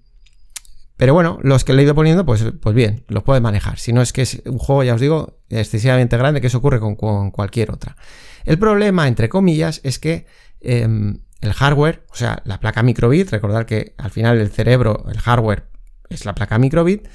pero 0.98 1.14
bueno, 1.14 1.38
los 1.44 1.64
que 1.64 1.74
le 1.74 1.82
he 1.82 1.86
ido 1.86 1.94
poniendo, 1.94 2.26
pues, 2.26 2.44
pues 2.62 2.74
bien, 2.74 3.04
los 3.10 3.22
puedes 3.24 3.44
manejar. 3.44 3.78
Si 3.78 3.94
no 3.94 4.02
es 4.02 4.14
que 4.14 4.22
es 4.24 4.42
un 4.46 4.58
juego, 4.58 4.84
ya 4.84 4.96
os 4.96 5.02
digo, 5.02 5.38
excesivamente 5.50 6.18
grande, 6.18 6.42
que 6.42 6.48
eso 6.48 6.60
ocurre 6.60 6.80
con, 6.80 6.96
cualquier 7.32 7.72
otra. 7.72 7.98
El 8.46 8.58
problema, 8.58 9.08
entre 9.08 9.30
comillas, 9.30 9.82
es 9.84 10.00
que 10.00 10.26
em, 10.62 11.20
el 11.46 11.54
hardware, 11.54 12.06
o 12.12 12.16
sea, 12.16 12.42
la 12.46 12.60
placa 12.60 12.84
microbit, 12.84 13.30
recordad 13.30 13.66
que 13.66 13.96
al 13.98 14.12
final 14.12 14.40
el 14.40 14.50
cerebro, 14.50 15.06
el 15.10 15.20
hardware, 15.20 15.68
es 16.10 16.26
la 16.26 16.36
placa 16.36 16.58
microbit. 16.58 17.08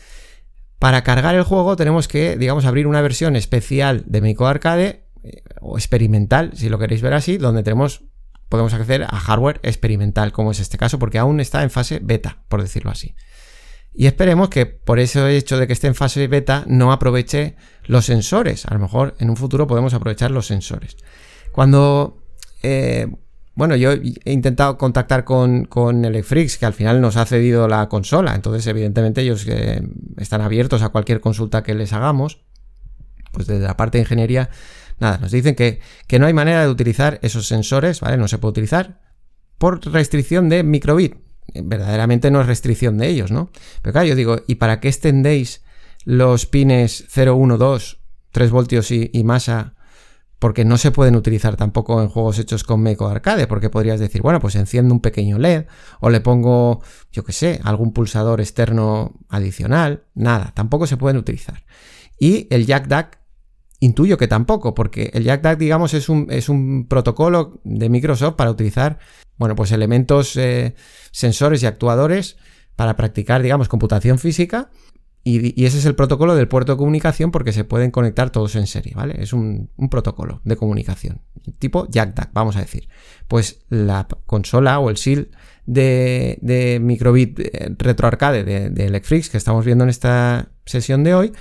Para 0.79 1.03
cargar 1.03 1.35
el 1.35 1.43
juego 1.43 1.77
tenemos 1.77 2.09
que, 2.09 2.37
digamos, 2.37 2.65
abrir 2.65 2.87
una 2.87 3.03
versión 3.03 3.37
especial 3.37 4.05
de 4.07 4.21
Micro 4.21 4.47
Arcade 4.47 5.05
eh, 5.23 5.43
o 5.61 5.77
experimental, 5.77 6.53
si 6.55 6.69
lo 6.69 6.79
queréis 6.79 7.03
ver 7.03 7.13
así, 7.13 7.37
donde 7.37 7.63
tenemos 7.63 8.05
podemos 8.51 8.75
acceder 8.75 9.05
a 9.05 9.21
hardware 9.21 9.61
experimental, 9.63 10.33
como 10.33 10.51
es 10.51 10.59
este 10.59 10.77
caso, 10.77 10.99
porque 10.99 11.19
aún 11.19 11.41
está 11.41 11.63
en 11.63 11.71
fase 11.71 12.01
beta, 12.03 12.43
por 12.49 12.61
decirlo 12.61 12.91
así. 12.91 13.15
Y 13.95 14.07
esperemos 14.07 14.51
que 14.51 14.67
por 14.67 14.99
ese 14.99 15.37
hecho 15.37 15.57
de 15.57 15.67
que 15.67 15.73
esté 15.73 15.87
en 15.87 15.95
fase 15.95 16.27
beta 16.27 16.65
no 16.67 16.93
aproveche 16.93 17.57
los 17.85 18.05
sensores. 18.05 18.67
A 18.67 18.75
lo 18.75 18.81
mejor 18.81 19.15
en 19.19 19.31
un 19.31 19.37
futuro 19.37 19.67
podemos 19.67 19.95
aprovechar 19.95 20.33
los 20.33 20.47
sensores. 20.47 20.97
Cuando, 21.53 22.25
eh, 22.63 23.09
bueno, 23.55 23.77
yo 23.77 23.93
he 23.93 24.33
intentado 24.33 24.79
contactar 24.79 25.25
con, 25.25 25.65
con 25.65 26.05
Electrix, 26.05 26.59
que 26.59 26.67
al 26.67 26.73
final 26.73 27.01
nos 27.01 27.17
ha 27.17 27.27
cedido 27.27 27.69
la 27.69 27.89
consola. 27.89 28.35
Entonces, 28.35 28.67
evidentemente, 28.67 29.21
ellos 29.21 29.47
eh, 29.49 29.83
están 30.17 30.41
abiertos 30.41 30.83
a 30.83 30.91
cualquier 30.91 31.21
consulta 31.21 31.63
que 31.63 31.75
les 31.75 31.93
hagamos. 31.93 32.41
Pues 33.33 33.47
desde 33.47 33.65
la 33.65 33.77
parte 33.77 33.99
de 33.99 34.03
ingeniería 34.03 34.51
Nada, 35.01 35.17
nos 35.17 35.33
dicen 35.33 35.55
que, 35.55 35.81
no 36.19 36.27
hay 36.27 36.35
manera 36.35 36.63
de 36.63 36.69
utilizar 36.69 37.19
esos 37.23 37.47
sensores, 37.47 38.01
¿vale? 38.01 38.19
No 38.19 38.29
se 38.29 38.37
puede 38.37 38.51
utilizar 38.51 39.01
por 39.57 39.85
restricción 39.93 40.49
de 40.51 40.63
microbit. 40.63 41.17
Verdaderamente 41.55 42.31
no 42.31 42.43
es 42.43 42.47
restricción 42.47 42.99
de 42.99 43.09
ellos, 43.09 43.31
¿no? 43.31 43.51
Pero 43.83 43.93
claro, 43.93 44.07
yo 44.07 44.15
digo, 44.15 44.43
¿y 44.47 44.57
para 44.57 44.79
qué 44.79 44.89
extendéis 44.89 45.63
los 46.05 46.47
pines 46.47 47.07
0, 47.09 47.35
1, 47.35 47.57
2, 47.57 47.99
3 48.31 48.51
voltios 48.51 48.91
y, 48.91 49.11
masa? 49.25 49.75
Porque 50.41 50.65
no 50.65 50.77
se 50.77 50.91
pueden 50.91 51.15
utilizar 51.15 51.55
tampoco 51.55 52.03
en 52.03 52.09
juegos 52.09 52.41
hechos 52.41 52.65
con 52.65 52.83
Meco 52.83 53.07
Arcade, 53.07 53.47
porque 53.47 53.71
podrías 53.71 54.01
decir, 54.01 54.23
bueno, 54.23 54.41
pues 54.41 54.57
enciendo 54.57 54.93
un 54.93 55.01
pequeño 55.01 55.39
LED 55.39 55.67
o 56.01 56.11
le 56.11 56.21
pongo, 56.21 56.83
yo 57.13 57.23
qué 57.23 57.33
sé, 57.33 57.61
algún 57.63 57.93
pulsador 57.93 58.41
externo 58.41 59.15
adicional. 59.29 60.07
Nada, 60.15 60.51
tampoco 60.57 60.89
se 60.89 60.97
pueden 60.97 61.19
utilizar. 61.19 61.65
Y 62.19 62.49
el 62.51 62.67
jack 62.67 62.89
DAC 62.89 63.21
Intuyo 63.83 64.19
que 64.19 64.29
tampoco, 64.29 64.75
porque 64.75 65.11
el 65.15 65.25
JackDAC, 65.25 65.59
digamos, 65.59 65.95
es 65.95 66.11
un, 66.11 66.27
es 66.29 66.51
un 66.51 66.87
protocolo 66.87 67.61
de 67.65 67.89
Microsoft 67.89 68.35
para 68.35 68.51
utilizar, 68.51 68.99
bueno, 69.39 69.57
pues 69.57 69.73
elementos, 69.73 70.37
eh, 70.37 70.75
sensores 71.13 71.63
y 71.63 71.67
actuadores 71.67 72.37
para 72.77 72.95
practicar, 72.95 73.43
digamos, 73.43 73.69
computación 73.69 74.19
física. 74.19 74.71
Y, 75.23 75.65
ese 75.65 75.79
es 75.79 75.85
el 75.85 75.95
protocolo 75.95 76.35
del 76.35 76.49
puerto 76.49 76.73
de 76.73 76.79
comunicación 76.79 77.31
porque 77.31 77.53
se 77.53 77.65
pueden 77.65 77.91
conectar 77.91 78.31
todos 78.31 78.57
en 78.57 78.67
serie, 78.67 78.95
¿vale? 78.95 79.17
Es 79.19 79.33
un, 79.33 79.71
protocolo 79.91 80.41
de 80.45 80.57
comunicación, 80.57 81.21
tipo 81.59 81.87
JackDAC, 81.91 82.31
vamos 82.33 82.57
a 82.57 82.61
decir. 82.61 82.89
Pues 83.29 83.61
la 83.69 84.09
consola 84.27 84.79
o 84.79 84.89
el 84.89 84.97
SIL 84.97 85.31
de, 85.67 86.39
de 86.41 86.81
microbit 86.81 87.39
eh, 87.39 87.75
retroarcade 87.79 88.45
de, 88.45 88.71
de 88.71 88.87
Electrix 88.87 89.29
que 89.29 89.37
estamos 89.37 89.65
viendo 89.65 89.85
en 89.85 89.91
esta 89.91 90.53
sesión 90.65 91.05
de 91.05 91.15
hoy, 91.15 91.33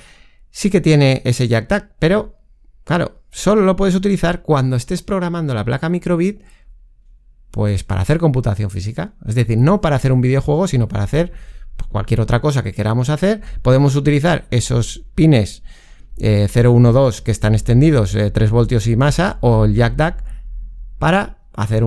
sí 0.51 0.69
que 0.69 0.81
tiene 0.81 1.21
ese 1.25 1.47
jack 1.47 1.95
pero 1.99 2.35
claro, 2.83 3.21
solo 3.31 3.61
lo 3.61 3.75
puedes 3.75 3.95
utilizar 3.95 4.41
cuando 4.41 4.75
estés 4.75 5.03
programando 5.03 5.53
la 5.53 5.63
placa 5.63 5.89
microbit, 5.89 6.41
pues 7.51 7.83
para 7.83 8.01
hacer 8.01 8.19
computación 8.19 8.69
física. 8.69 9.13
Es 9.25 9.35
decir, 9.35 9.57
no 9.57 9.81
para 9.81 9.95
hacer 9.95 10.11
un 10.11 10.21
videojuego, 10.21 10.67
sino 10.67 10.87
para 10.87 11.03
hacer 11.03 11.31
cualquier 11.87 12.21
otra 12.21 12.41
cosa 12.41 12.63
que 12.63 12.73
queramos 12.73 13.09
hacer. 13.09 13.41
Podemos 13.61 13.95
utilizar 13.95 14.45
esos 14.51 15.05
pines 15.15 15.63
012 16.19 17.19
eh, 17.19 17.23
que 17.23 17.31
están 17.31 17.53
extendidos 17.53 18.11
3 18.11 18.35
eh, 18.35 18.47
voltios 18.51 18.87
y 18.87 18.95
masa 18.95 19.37
o 19.41 19.65
el 19.65 19.73
jack 19.73 20.23
para 20.97 21.37
hacer 21.53 21.83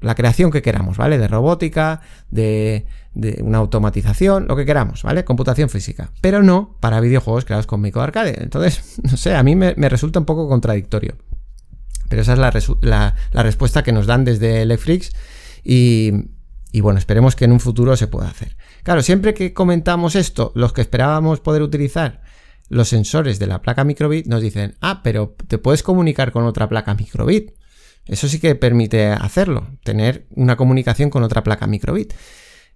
la 0.00 0.14
creación 0.14 0.50
que 0.50 0.62
queramos, 0.62 0.96
¿vale? 0.96 1.18
De 1.18 1.28
robótica, 1.28 2.00
de, 2.30 2.86
una 3.42 3.58
automatización, 3.58 4.46
lo 4.48 4.56
que 4.56 4.64
queramos, 4.64 5.02
¿vale? 5.02 5.24
Computación 5.24 5.68
física. 5.68 6.10
Pero 6.20 6.42
no 6.42 6.76
para 6.80 7.00
videojuegos 7.00 7.44
creados 7.44 7.66
con 7.66 7.80
micro 7.80 8.02
arcade. 8.02 8.42
Entonces, 8.42 8.98
no 9.02 9.16
sé, 9.16 9.36
a 9.36 9.42
mí 9.42 9.54
me, 9.54 9.74
resulta 9.74 10.18
un 10.18 10.26
poco 10.26 10.48
contradictorio. 10.48 11.14
Pero 12.08 12.22
esa 12.22 12.32
es 12.32 12.38
la, 12.80 13.14
respuesta 13.42 13.84
que 13.84 13.92
nos 13.92 14.06
dan 14.06 14.24
desde 14.24 14.62
Electrix 14.62 15.12
y 15.62 16.80
bueno, 16.80 16.98
esperemos 16.98 17.36
que 17.36 17.44
en 17.44 17.52
un 17.52 17.60
futuro 17.60 17.96
se 17.96 18.08
pueda 18.08 18.28
hacer. 18.28 18.56
Claro, 18.82 19.02
siempre 19.02 19.34
que 19.34 19.52
comentamos 19.52 20.16
esto, 20.16 20.52
los 20.54 20.72
que 20.72 20.80
esperábamos 20.80 21.40
poder 21.40 21.62
utilizar 21.62 22.22
los 22.70 22.88
sensores 22.88 23.38
de 23.38 23.48
la 23.48 23.60
placa 23.60 23.84
microbit 23.84 24.26
nos 24.26 24.40
dicen, 24.40 24.76
ah, 24.80 25.02
pero 25.02 25.34
te 25.48 25.58
puedes 25.58 25.82
comunicar 25.82 26.30
con 26.30 26.44
otra 26.44 26.68
placa 26.68 26.94
microbit. 26.94 27.50
Eso 28.06 28.28
sí 28.28 28.38
que 28.38 28.54
permite 28.54 29.08
hacerlo, 29.08 29.76
tener 29.82 30.26
una 30.34 30.56
comunicación 30.56 31.10
con 31.10 31.22
otra 31.24 31.42
placa 31.42 31.66
microbit. 31.66 32.14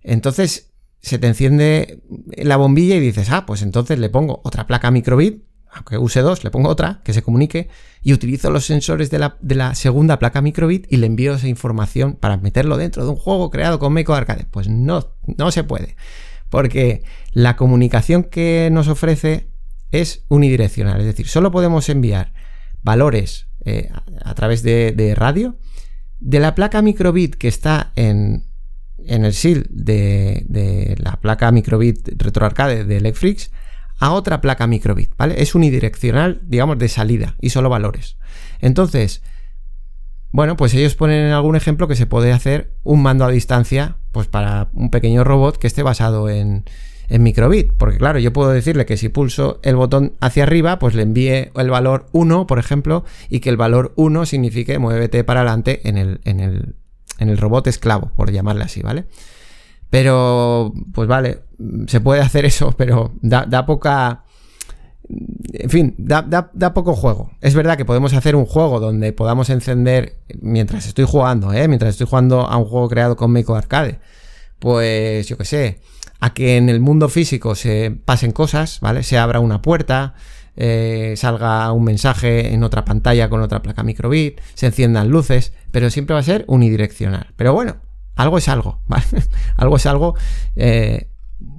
Entonces 0.02 0.73
se 1.00 1.18
te 1.18 1.28
enciende 1.28 2.02
la 2.37 2.56
bombilla 2.56 2.96
y 2.96 3.00
dices, 3.00 3.30
ah, 3.30 3.46
pues 3.46 3.62
entonces 3.62 3.99
le 3.99 4.11
pongo 4.11 4.40
otra 4.44 4.66
placa 4.66 4.90
microbit, 4.90 5.44
aunque 5.74 5.98
use 5.98 6.20
dos, 6.20 6.44
le 6.44 6.50
pongo 6.50 6.68
otra 6.68 7.00
que 7.04 7.12
se 7.12 7.22
comunique 7.22 7.68
y 8.02 8.12
utilizo 8.12 8.50
los 8.50 8.64
sensores 8.64 9.10
de 9.10 9.18
la, 9.18 9.74
segunda 9.74 10.18
placa 10.18 10.40
microbit 10.40 10.86
y 10.90 10.98
le 10.98 11.06
envío 11.06 11.34
esa 11.34 11.48
información 11.48 12.14
para 12.14 12.36
meterlo 12.36 12.76
dentro 12.76 13.04
de 13.04 13.10
un 13.10 13.16
juego 13.16 13.50
creado 13.50 13.78
con 13.78 13.92
Meco 13.92 14.14
Arcade. 14.14 14.46
Pues 14.50 14.68
no, 14.68 15.14
no 15.26 15.50
se 15.50 15.64
puede. 15.64 15.96
Porque 16.48 17.02
la 17.32 17.56
comunicación 17.56 18.24
que 18.24 18.68
nos 18.70 18.88
ofrece 18.88 19.48
es 19.90 20.24
unidireccional. 20.28 21.00
Es 21.00 21.06
decir, 21.06 21.26
solo 21.26 21.50
podemos 21.50 21.88
enviar 21.88 22.32
valores 22.82 23.48
eh, 23.64 23.90
a, 24.22 24.34
través 24.34 24.62
de, 24.62 25.14
radio 25.16 25.56
de 26.20 26.38
la 26.38 26.54
placa 26.54 26.82
microbit 26.82 27.34
que 27.34 27.48
está 27.48 27.92
en, 27.96 28.44
el 29.06 29.32
SIL 29.32 29.66
de, 29.70 30.94
la 30.98 31.20
placa 31.20 31.50
microbit 31.50 32.22
retroarcade 32.22 32.84
de 32.84 32.98
Electrix 32.98 33.50
a 33.98 34.12
otra 34.12 34.40
placa 34.40 34.66
microbit, 34.66 35.12
¿vale? 35.16 35.42
Es 35.42 35.54
unidireccional, 35.54 36.40
digamos, 36.44 36.78
de 36.78 36.88
salida 36.88 37.36
y 37.40 37.50
solo 37.50 37.68
valores. 37.68 38.16
Entonces, 38.60 39.22
bueno, 40.30 40.56
pues 40.56 40.74
ellos 40.74 40.94
ponen 40.96 41.26
en 41.26 41.32
algún 41.32 41.54
ejemplo 41.54 41.86
que 41.86 41.94
se 41.94 42.06
puede 42.06 42.32
hacer 42.32 42.74
un 42.82 43.02
mando 43.02 43.24
a 43.24 43.30
distancia, 43.30 43.98
pues 44.10 44.26
para 44.26 44.68
un 44.72 44.90
pequeño 44.90 45.22
robot 45.22 45.58
que 45.58 45.68
esté 45.68 45.82
basado 45.82 46.28
en, 46.28 46.64
en 47.08 47.22
microbit. 47.22 47.72
Porque 47.74 47.98
claro, 47.98 48.18
yo 48.18 48.32
puedo 48.32 48.50
decirle 48.50 48.86
que 48.86 48.96
si 48.96 49.08
pulso 49.08 49.60
el 49.62 49.76
botón 49.76 50.14
hacia 50.20 50.42
arriba, 50.42 50.78
pues 50.78 50.94
le 50.94 51.02
envíe 51.02 51.52
el 51.54 51.70
valor 51.70 52.06
1, 52.12 52.46
por 52.46 52.58
ejemplo, 52.58 53.04
y 53.28 53.40
que 53.40 53.50
el 53.50 53.56
valor 53.56 53.92
1 53.96 54.26
signifique 54.26 54.78
muévete 54.78 55.24
para 55.24 55.40
adelante 55.40 55.88
en 55.88 55.98
el, 55.98 56.20
en 56.24 56.40
el, 56.40 56.74
en 57.18 57.28
el 57.28 57.38
robot 57.38 57.66
esclavo, 57.66 58.10
por 58.16 58.32
llamarle 58.32 58.64
así, 58.64 58.82
¿vale? 58.82 59.06
Pero, 59.94 60.74
pues 60.92 61.06
vale, 61.06 61.42
se 61.86 62.00
puede 62.00 62.20
hacer 62.20 62.44
eso, 62.44 62.74
pero 62.76 63.12
da, 63.22 63.64
poca... 63.64 64.24
En 65.52 65.70
fin, 65.70 65.94
da, 65.96 66.74
poco 66.74 66.96
juego. 66.96 67.30
Es 67.40 67.54
verdad 67.54 67.76
que 67.76 67.84
podemos 67.84 68.12
hacer 68.12 68.34
un 68.34 68.44
juego 68.44 68.80
donde 68.80 69.12
podamos 69.12 69.50
encender, 69.50 70.16
mientras 70.40 70.88
estoy 70.88 71.04
jugando, 71.04 71.52
¿eh? 71.52 71.68
mientras 71.68 71.90
estoy 71.90 72.08
jugando 72.08 72.40
a 72.40 72.56
un 72.56 72.64
juego 72.64 72.88
creado 72.88 73.14
con 73.14 73.30
Meco 73.30 73.54
Arcade, 73.54 74.00
pues 74.58 75.28
yo 75.28 75.38
qué 75.38 75.44
sé, 75.44 75.78
a 76.18 76.34
que 76.34 76.56
en 76.56 76.70
el 76.70 76.80
mundo 76.80 77.08
físico 77.08 77.54
se 77.54 77.96
pasen 78.04 78.32
cosas, 78.32 78.80
¿vale? 78.80 79.04
Se 79.04 79.16
abra 79.16 79.38
una 79.38 79.62
puerta, 79.62 80.14
eh, 80.56 81.14
salga 81.16 81.70
un 81.70 81.84
mensaje 81.84 82.52
en 82.52 82.64
otra 82.64 82.84
pantalla 82.84 83.30
con 83.30 83.42
otra 83.42 83.62
placa 83.62 83.84
microbit, 83.84 84.40
se 84.54 84.66
enciendan 84.66 85.08
luces, 85.10 85.52
pero 85.70 85.88
siempre 85.88 86.14
va 86.14 86.20
a 86.20 86.24
ser 86.24 86.44
unidireccional. 86.48 87.28
Pero 87.36 87.52
bueno, 87.52 87.76
algo 88.16 88.38
es 88.38 88.49
algo, 88.49 88.83
¿vale? 88.87 89.04
algo 89.56 89.76
es 89.76 89.87
algo 89.87 90.14
eh, 90.56 91.11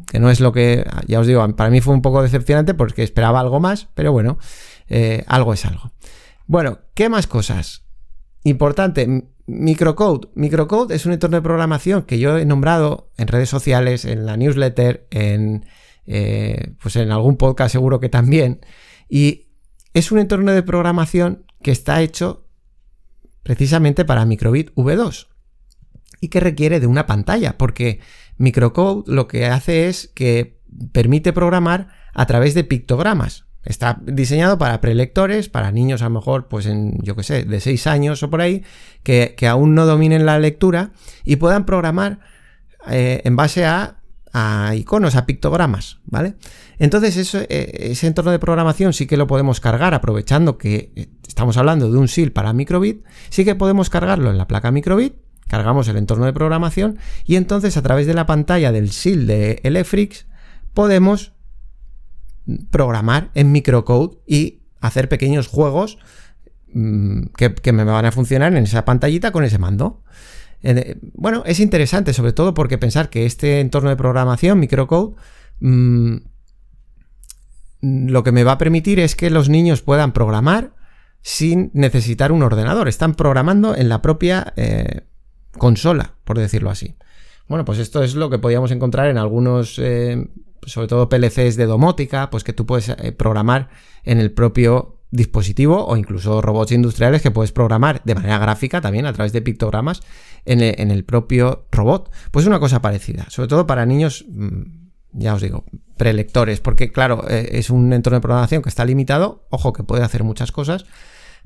que 0.08 0.20
no 0.20 0.30
es 0.30 0.40
lo 0.40 0.52
que, 0.52 0.86
ya 1.08 1.20
os 1.20 1.28
digo, 1.28 1.48
para 1.56 1.70
mí 1.70 1.82
fue 1.82 1.94
un 1.94 2.02
poco 2.02 2.22
decepcionante 2.22 2.74
porque 2.74 3.04
esperaba 3.04 3.40
algo 3.40 3.60
más, 3.60 3.90
pero 3.96 4.12
bueno, 4.12 4.38
eh, 4.88 5.24
algo 5.28 5.54
es 5.54 5.66
algo. 5.66 5.92
Bueno, 6.48 6.80
¿qué 6.94 7.10
más 7.10 7.28
cosas? 7.28 7.84
Importante, 8.44 9.26
Microcode. 9.48 10.30
Microcode 10.36 10.96
es 10.96 11.06
un 11.06 11.14
entorno 11.14 11.38
de 11.38 11.42
programación 11.42 12.04
que 12.04 12.20
yo 12.20 12.38
he 12.38 12.46
nombrado 12.46 13.12
en 13.18 13.28
redes 13.28 13.50
sociales, 13.50 14.06
en 14.06 14.26
la 14.26 14.38
newsletter, 14.38 15.08
en, 15.12 15.66
eh, 16.06 16.76
pues 16.82 16.96
en 16.96 17.12
algún 17.12 17.38
podcast 17.38 17.72
seguro 17.72 18.00
que 18.00 18.10
también. 18.10 18.62
Y 19.10 19.48
es 19.94 20.12
un 20.12 20.20
entorno 20.20 20.52
de 20.52 20.64
programación 20.64 21.46
que 21.62 21.72
está 21.72 22.02
hecho 22.02 22.48
precisamente 23.44 24.06
para 24.06 24.26
Microbit 24.26 24.74
V2 24.76 25.35
y 26.26 26.30
que 26.30 26.40
requiere 26.40 26.80
de 26.80 26.88
una 26.88 27.06
pantalla, 27.06 27.56
porque 27.58 28.00
Microcode 28.38 29.04
lo 29.06 29.28
que 29.28 29.46
hace 29.46 29.88
es 29.88 30.12
que 30.16 30.60
permite 30.92 31.34
programar 31.34 31.90
a 32.14 32.26
través 32.26 32.56
de 32.56 32.64
pictogramas. 32.64 33.46
Está 33.64 34.00
diseñado 34.02 34.58
para 34.58 34.82
prelectores, 34.82 35.50
para 35.50 35.72
niños 35.72 36.02
a 36.02 36.06
lo 36.06 36.12
mejor, 36.12 36.48
pues 36.48 36.66
en, 36.66 36.98
yo 37.02 37.16
que 37.16 37.24
sé, 37.24 37.46
de 37.46 37.60
6 37.60 37.88
años 37.88 38.24
o 38.24 38.30
por 38.30 38.42
ahí, 38.42 38.64
que, 39.04 39.36
aún 39.48 39.76
no 39.76 39.86
dominen 39.86 40.26
la 40.26 40.40
lectura 40.40 40.92
y 41.24 41.36
puedan 41.36 41.66
programar 41.66 42.20
eh, 42.90 43.22
en 43.24 43.36
base 43.36 43.66
a, 43.66 43.98
iconos, 44.76 45.16
a 45.16 45.26
pictogramas, 45.26 46.00
¿vale? 46.06 46.36
Entonces 46.78 47.36
eh, 47.36 47.92
ese 47.92 48.08
entorno 48.08 48.32
de 48.32 48.40
programación 48.40 48.92
sí 48.94 49.08
que 49.08 49.16
lo 49.16 49.28
podemos 49.28 49.62
cargar 49.62 49.94
aprovechando 49.94 50.58
que 50.58 50.92
eh, 50.96 51.08
estamos 51.26 51.56
hablando 51.56 51.90
de 51.90 51.98
un 51.98 52.10
SIL 52.10 52.34
para 52.34 52.52
microbit, 52.52 53.06
sí 53.30 53.46
que 53.46 53.56
podemos 53.56 53.90
cargarlo 53.90 54.32
en 54.32 54.38
la 54.38 54.48
placa 54.48 54.72
microbit, 54.72 55.16
cargamos 55.48 55.88
el 55.88 55.98
entorno 55.98 56.26
de 56.26 56.34
programación 56.34 56.98
y 57.26 57.36
entonces 57.36 57.78
a 57.78 57.82
través 57.82 58.08
de 58.08 58.14
la 58.14 58.26
pantalla 58.26 58.72
del 58.72 58.92
SIL 58.92 59.28
de 59.28 59.62
LFRIX 59.64 60.26
podemos 60.74 61.34
programar 62.70 63.32
en 63.34 63.52
microcode 63.52 64.18
y 64.28 64.62
hacer 64.80 65.10
pequeños 65.10 65.48
juegos 65.48 65.98
mm, 66.74 67.28
que, 67.38 67.74
me 67.74 67.84
van 67.84 68.06
a 68.06 68.12
funcionar 68.12 68.56
en 68.56 68.64
esa 68.64 68.86
pantallita 68.86 69.32
con 69.32 69.44
ese 69.44 69.58
mando. 69.58 70.04
Eh, 70.62 70.98
bueno, 71.14 71.44
es 71.46 71.60
interesante 71.60 72.14
sobre 72.14 72.34
todo 72.34 72.54
porque 72.54 72.78
pensar 72.78 73.10
que 73.10 73.26
este 73.26 73.60
entorno 73.60 73.90
de 73.90 73.96
programación, 73.96 74.60
microcode, 74.60 75.16
mm, 75.60 76.16
lo 77.82 78.24
que 78.24 78.32
me 78.32 78.44
va 78.44 78.54
a 78.54 78.58
permitir 78.58 79.00
es 79.00 79.16
que 79.16 79.30
los 79.30 79.50
niños 79.50 79.82
puedan 79.82 80.12
programar 80.12 80.74
sin 81.22 81.72
necesitar 81.74 82.32
un 82.32 82.44
ordenador. 82.44 82.88
Están 82.88 83.16
programando 83.16 83.76
en 83.76 83.90
la 83.90 84.02
propia 84.02 84.54
eh, 84.56 85.02
consola, 85.58 86.16
por 86.24 86.38
decirlo 86.38 86.70
así. 86.70 86.96
Bueno, 87.48 87.66
pues 87.66 87.80
esto 87.80 88.04
es 88.04 88.16
lo 88.16 88.30
que 88.30 88.40
podíamos 88.40 88.72
encontrar 88.72 89.08
en 89.08 89.18
algunos 89.18 89.78
eh, 89.78 90.28
sobre 90.66 90.88
todo 90.88 91.10
PLCs 91.10 91.56
de 91.56 91.66
domótica, 91.66 92.30
pues 92.30 92.44
que 92.44 92.54
tú 92.54 92.66
puedes 92.66 92.90
eh, 92.90 93.12
programar 93.12 93.70
en 94.04 94.20
el 94.20 94.32
propio 94.32 95.00
dispositivo 95.12 95.86
o 95.86 95.96
incluso 95.96 96.42
robots 96.42 96.72
industriales 96.72 97.22
que 97.22 97.32
puedes 97.32 97.52
programar 97.52 98.02
de 98.04 98.16
manera 98.16 98.38
gráfica 98.38 98.82
también 98.82 99.06
a 99.06 99.14
través 99.14 99.32
de 99.32 99.42
pictogramas 99.42 100.02
en 100.46 100.62
el, 100.62 101.04
propio 101.06 101.66
robot. 101.72 102.12
Pues 102.32 102.46
una 102.46 102.60
cosa 102.60 102.82
parecida, 102.82 103.26
sobre 103.30 103.48
todo 103.48 103.66
para 103.66 103.86
niños, 103.86 104.26
mm, 104.28 104.62
ya 105.14 105.34
os 105.34 105.42
digo, 105.42 105.64
prelectores, 105.98 106.60
porque 106.60 106.92
claro, 106.92 107.26
eh, 107.30 107.50
es 107.54 107.70
un 107.70 107.94
entorno 107.94 108.18
de 108.18 108.22
programación 108.22 108.62
que 108.62 108.70
está 108.70 108.84
limitado, 108.84 109.48
ojo 109.50 109.74
que 109.74 109.84
puede 109.84 110.04
hacer 110.04 110.24
muchas 110.24 110.52
cosas, 110.52 110.86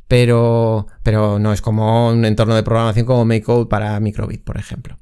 pero, 0.10 0.88
pero 1.04 1.38
no 1.38 1.54
es 1.54 1.62
como 1.62 2.10
un 2.10 2.26
entorno 2.26 2.56
de 2.56 2.64
programación 2.64 3.06
como 3.06 3.26
MakeCode 3.26 3.70
para 3.70 4.00
microbit, 4.00 4.44
por 4.44 4.58
ejemplo. 4.58 4.98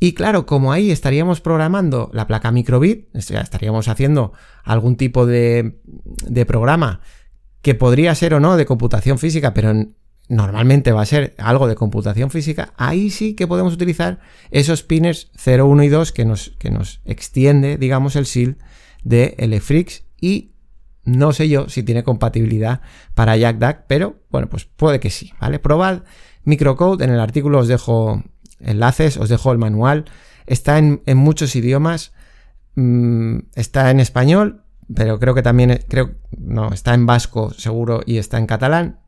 Y 0.00 0.12
claro, 0.12 0.44
como 0.44 0.72
ahí 0.72 0.90
estaríamos 0.90 1.40
programando 1.40 2.10
la 2.12 2.26
placa 2.26 2.50
microbit, 2.50 3.14
estaríamos 3.14 3.86
haciendo 3.86 4.32
algún 4.64 4.96
tipo 4.96 5.24
de, 5.24 5.78
programa 6.48 7.00
que 7.62 7.76
podría 7.76 8.12
ser 8.16 8.34
o 8.34 8.40
no 8.40 8.56
de 8.56 8.66
computación 8.66 9.20
física, 9.20 9.54
pero 9.54 9.72
normalmente 10.28 10.90
va 10.90 11.02
a 11.02 11.06
ser 11.06 11.34
algo 11.38 11.68
de 11.68 11.76
computación 11.76 12.30
física, 12.30 12.72
ahí 12.76 13.10
sí 13.10 13.34
que 13.34 13.46
podemos 13.46 13.72
utilizar 13.72 14.18
esos 14.50 14.82
pines 14.82 15.30
0, 15.36 15.66
1 15.66 15.84
y 15.84 15.88
2 15.88 16.10
que 16.10 16.24
nos, 16.24 16.56
que 16.58 16.70
nos 16.70 17.02
extiende, 17.04 17.78
digamos, 17.78 18.16
el 18.16 18.26
SIL 18.26 18.56
de 19.04 19.36
LFRIX 19.38 20.02
y 20.20 20.49
no 21.10 21.32
sé 21.32 21.48
yo 21.48 21.68
si 21.68 21.82
tiene 21.82 22.04
compatibilidad 22.04 22.80
para 23.14 23.36
JackDack, 23.36 23.84
pero 23.86 24.16
bueno, 24.30 24.48
pues 24.48 24.64
puede 24.64 25.00
que 25.00 25.10
sí, 25.10 25.32
¿vale? 25.40 25.58
Probad 25.58 26.02
microcode, 26.44 27.04
en 27.04 27.10
el 27.10 27.20
artículo 27.20 27.58
os 27.58 27.68
dejo 27.68 28.22
enlaces, 28.60 29.16
os 29.16 29.28
dejo 29.28 29.52
el 29.52 29.58
manual. 29.58 30.04
Está 30.46 30.78
en, 30.78 31.00
muchos 31.16 31.54
idiomas, 31.56 32.12
mm, 32.74 33.38
está 33.54 33.90
en 33.90 34.00
español, 34.00 34.64
pero 34.94 35.18
creo 35.18 35.34
que 35.34 35.42
también, 35.42 35.80
creo, 35.88 36.12
no, 36.36 36.72
está 36.72 36.94
en 36.94 37.06
vasco 37.06 37.52
seguro 37.52 38.02
y 38.04 38.18
está 38.18 38.38
en 38.38 38.46
catalán. 38.46 39.00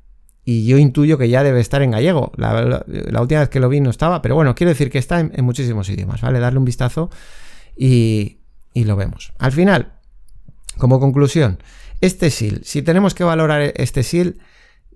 Y 0.45 0.67
yo 0.67 0.77
intuyo 0.77 1.19
que 1.19 1.29
ya 1.29 1.45
debe 1.45 1.61
estar 1.61 1.83
en 1.83 1.93
gallego. 1.93 2.33
La, 2.37 2.85
última 3.21 3.41
vez 3.41 3.49
que 3.49 3.61
lo 3.61 3.69
vi 3.69 3.81
no 3.81 3.91
estaba, 3.91 4.23
pero 4.23 4.35
bueno, 4.35 4.57
quiero 4.57 4.71
decir 4.71 4.91
que 4.91 4.99
está 4.99 5.21
en, 5.21 5.45
muchísimos 5.45 5.89
idiomas, 5.89 6.21
¿vale? 6.21 6.41
Darle 6.41 6.59
un 6.59 6.65
vistazo 6.65 7.11
y, 7.77 8.41
y 8.75 8.85
lo 8.85 8.97
vemos. 8.97 9.33
Al 9.39 9.53
final, 9.53 9.93
como 10.79 10.99
conclusión, 10.99 11.59
este 12.03 12.31
SIL, 12.31 12.63
si 12.65 12.83
tenemos 12.83 13.15
que 13.15 13.25
valorar 13.25 13.73
este 13.77 14.03
SIL, 14.03 14.41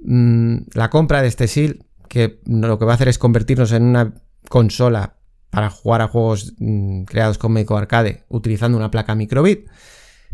mm, 0.03 0.57
la 0.75 0.91
compra 0.91 1.23
de 1.23 1.29
este 1.29 1.47
SIL, 1.47 1.87
que 2.09 2.41
lo 2.45 2.79
que 2.79 2.85
va 2.85 2.93
a 2.93 2.95
hacer 2.97 3.09
es 3.09 3.19
convertirnos 3.19 3.73
en 3.73 3.85
una 3.85 4.13
consola 4.49 5.17
para 5.51 5.71
jugar 5.71 6.03
a 6.03 6.09
juegos 6.09 6.55
mm, 6.59 7.05
creados 7.05 7.39
con 7.39 7.53
Meco 7.53 7.77
Arcade 7.77 8.25
utilizando 8.29 8.77
una 8.77 8.91
placa 8.91 9.15
microbit. 9.15 9.69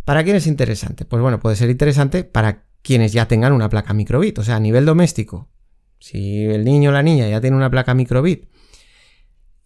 ¿Para 0.05 0.25
quién 0.25 0.35
es 0.35 0.47
interesante? 0.47 1.05
Pues 1.05 1.23
bueno, 1.23 1.39
puede 1.39 1.57
ser 1.57 1.71
interesante 1.71 2.25
para 2.25 2.65
quienes 2.81 3.13
ya 3.13 3.29
tengan 3.29 3.53
una 3.53 3.69
placa 3.69 3.93
microbit, 3.93 4.39
o 4.39 4.43
sea, 4.43 4.57
a 4.57 4.61
nivel 4.61 4.87
doméstico. 4.87 5.49
Si 6.01 6.47
el 6.47 6.65
niño 6.65 6.89
o 6.89 6.93
la 6.93 7.03
niña 7.03 7.29
ya 7.29 7.41
tiene 7.41 7.57
una 7.57 7.71
placa 7.71 7.95
microbit 7.95 8.49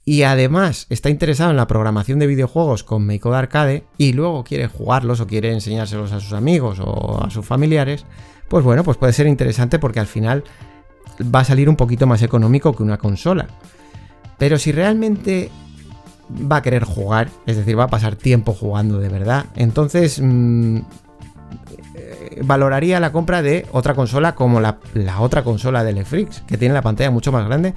y 0.09 0.23
además 0.23 0.87
está 0.89 1.11
interesado 1.11 1.51
en 1.51 1.57
la 1.57 1.67
programación 1.67 2.21
de 2.21 2.29
videojuegos 2.29 2.85
con 2.85 3.05
Meiko 3.05 3.35
Arcade 3.35 3.85
y 3.99 4.13
luego 4.13 4.45
quiere 4.45 4.69
jugarlos 4.69 5.21
o 5.21 5.27
quiere 5.27 5.53
enseñárselos 5.53 6.13
a 6.13 6.21
sus 6.21 6.33
amigos 6.33 6.79
o 6.81 7.25
a 7.25 7.29
sus 7.29 7.45
familiares, 7.45 8.07
pues 8.49 8.65
bueno, 8.65 8.85
pues 8.85 8.97
puede 8.97 9.13
ser 9.13 9.27
interesante 9.27 9.81
porque 9.81 9.99
al 9.99 10.07
final 10.07 10.45
va 11.23 11.41
a 11.41 11.45
salir 11.45 11.69
un 11.69 11.75
poquito 11.75 12.07
más 12.07 12.23
económico 12.23 12.73
que 12.73 12.85
una 12.85 12.99
consola. 12.99 13.49
Pero 14.39 14.59
si 14.59 14.71
realmente 14.71 15.51
va 16.31 16.59
a 16.59 16.63
querer 16.63 16.85
jugar, 16.85 17.29
es 17.45 17.57
decir, 17.57 17.77
va 17.77 17.85
a 17.85 17.89
pasar 17.89 18.15
tiempo 18.15 18.55
jugando 18.55 19.01
de 19.01 19.09
verdad, 19.09 19.47
entonces 19.57 20.21
mm, 20.23 20.79
eh, 21.97 22.43
valoraría 22.45 23.01
la 23.01 23.11
compra 23.11 23.43
de 23.43 23.67
otra 23.73 23.95
consola 23.95 24.37
como 24.37 24.61
la, 24.61 24.79
otra 25.19 25.43
consola 25.43 25.83
de 25.83 25.95
Lefrix, 25.95 26.43
que 26.43 26.57
tiene 26.57 26.75
la 26.75 26.83
pantalla 26.83 27.11
mucho 27.11 27.33
más 27.33 27.45
grande. 27.45 27.75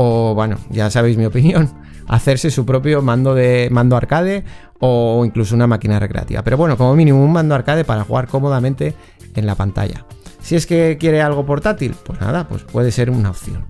O 0.00 0.32
bueno, 0.32 0.58
ya 0.70 0.90
sabéis 0.90 1.16
mi 1.16 1.24
opinión, 1.24 1.68
hacerse 2.06 2.52
su 2.52 2.64
propio 2.64 3.02
mando 3.02 3.34
de 3.34 3.68
mando 3.72 3.96
arcade 3.96 4.44
o 4.78 5.24
incluso 5.24 5.56
una 5.56 5.66
máquina 5.66 5.98
recreativa. 5.98 6.42
Pero 6.42 6.56
bueno, 6.56 6.76
como 6.76 6.94
mínimo 6.94 7.22
un 7.22 7.32
mando 7.32 7.56
arcade 7.56 7.84
para 7.84 8.04
jugar 8.04 8.28
cómodamente 8.28 8.94
en 9.34 9.44
la 9.44 9.56
pantalla. 9.56 10.06
Si 10.40 10.54
es 10.54 10.66
que 10.66 10.98
quiere 11.00 11.20
algo 11.20 11.44
portátil, 11.44 11.96
pues 12.04 12.20
nada, 12.20 12.46
pues 12.46 12.62
puede 12.62 12.92
ser 12.92 13.10
una 13.10 13.30
opción 13.30 13.66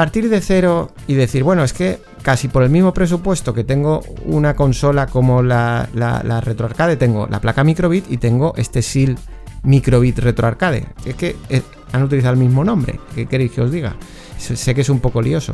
partir 0.00 0.30
de 0.30 0.40
cero 0.40 0.92
y 1.06 1.12
decir, 1.12 1.42
bueno, 1.42 1.62
es 1.62 1.74
que 1.74 1.98
casi 2.22 2.48
por 2.48 2.62
el 2.62 2.70
mismo 2.70 2.94
presupuesto 2.94 3.52
que 3.52 3.64
tengo 3.64 4.00
una 4.24 4.56
consola 4.56 5.06
como 5.06 5.42
la, 5.42 5.90
la, 5.92 6.40
RetroArcade, 6.40 6.96
tengo 6.96 7.26
la 7.26 7.38
placa 7.40 7.64
Microbit 7.64 8.10
y 8.10 8.16
tengo 8.16 8.54
este 8.56 8.80
SIL 8.80 9.18
Microbit 9.62 10.18
RetroArcade. 10.20 10.86
Es 11.04 11.16
que 11.16 11.36
eh, 11.50 11.60
han 11.92 12.02
utilizado 12.02 12.34
el 12.34 12.40
mismo 12.40 12.64
nombre. 12.64 13.00
¿Qué 13.14 13.26
queréis 13.26 13.52
que 13.52 13.60
os 13.60 13.70
diga? 13.70 13.96
Sé 14.38 14.74
que 14.74 14.80
es 14.80 14.88
un 14.88 15.00
poco 15.00 15.20
lioso. 15.20 15.52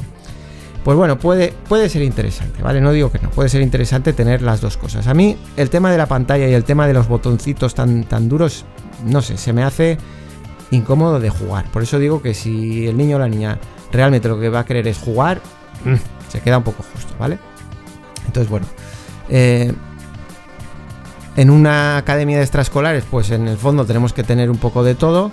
Pues 0.84 0.96
bueno, 0.96 1.18
puede, 1.18 1.52
puede 1.68 1.88
ser 1.88 2.02
interesante, 2.02 2.62
¿vale? 2.62 2.80
No 2.80 2.92
digo 2.92 3.10
que 3.10 3.18
no, 3.18 3.30
puede 3.30 3.48
ser 3.48 3.60
interesante 3.60 4.12
tener 4.12 4.40
las 4.42 4.60
dos 4.60 4.76
cosas. 4.76 5.08
A 5.08 5.14
mí 5.14 5.36
el 5.56 5.68
tema 5.68 5.90
de 5.90 5.98
la 5.98 6.06
pantalla 6.06 6.46
y 6.46 6.54
el 6.54 6.62
tema 6.62 6.86
de 6.86 6.94
los 6.94 7.08
botoncitos 7.08 7.74
tan, 7.74 8.04
tan 8.04 8.28
duros, 8.28 8.64
no 9.04 9.20
sé, 9.20 9.36
se 9.36 9.52
me 9.52 9.64
hace 9.64 9.98
incómodo 10.70 11.18
de 11.18 11.28
jugar. 11.28 11.70
Por 11.72 11.82
eso 11.82 11.98
digo 11.98 12.22
que 12.22 12.34
si 12.34 12.86
el 12.86 12.96
niño 12.96 13.16
o 13.16 13.18
la 13.18 13.28
niña 13.28 13.58
realmente 13.90 14.28
lo 14.28 14.38
que 14.38 14.48
va 14.48 14.60
a 14.60 14.64
querer 14.64 14.86
es 14.86 14.98
jugar, 14.98 15.40
mm. 15.84 16.30
se 16.30 16.40
queda 16.40 16.58
un 16.58 16.64
poco 16.64 16.84
justo, 16.92 17.14
¿vale? 17.18 17.38
Entonces, 18.26 18.48
bueno. 18.48 18.66
Eh, 19.28 19.72
en 21.36 21.50
una 21.50 21.98
academia 21.98 22.38
de 22.38 22.42
extraescolares, 22.44 23.04
pues 23.10 23.30
en 23.30 23.46
el 23.46 23.58
fondo 23.58 23.84
tenemos 23.84 24.12
que 24.12 24.22
tener 24.22 24.50
un 24.50 24.56
poco 24.56 24.82
de 24.82 24.94
todo. 24.94 25.32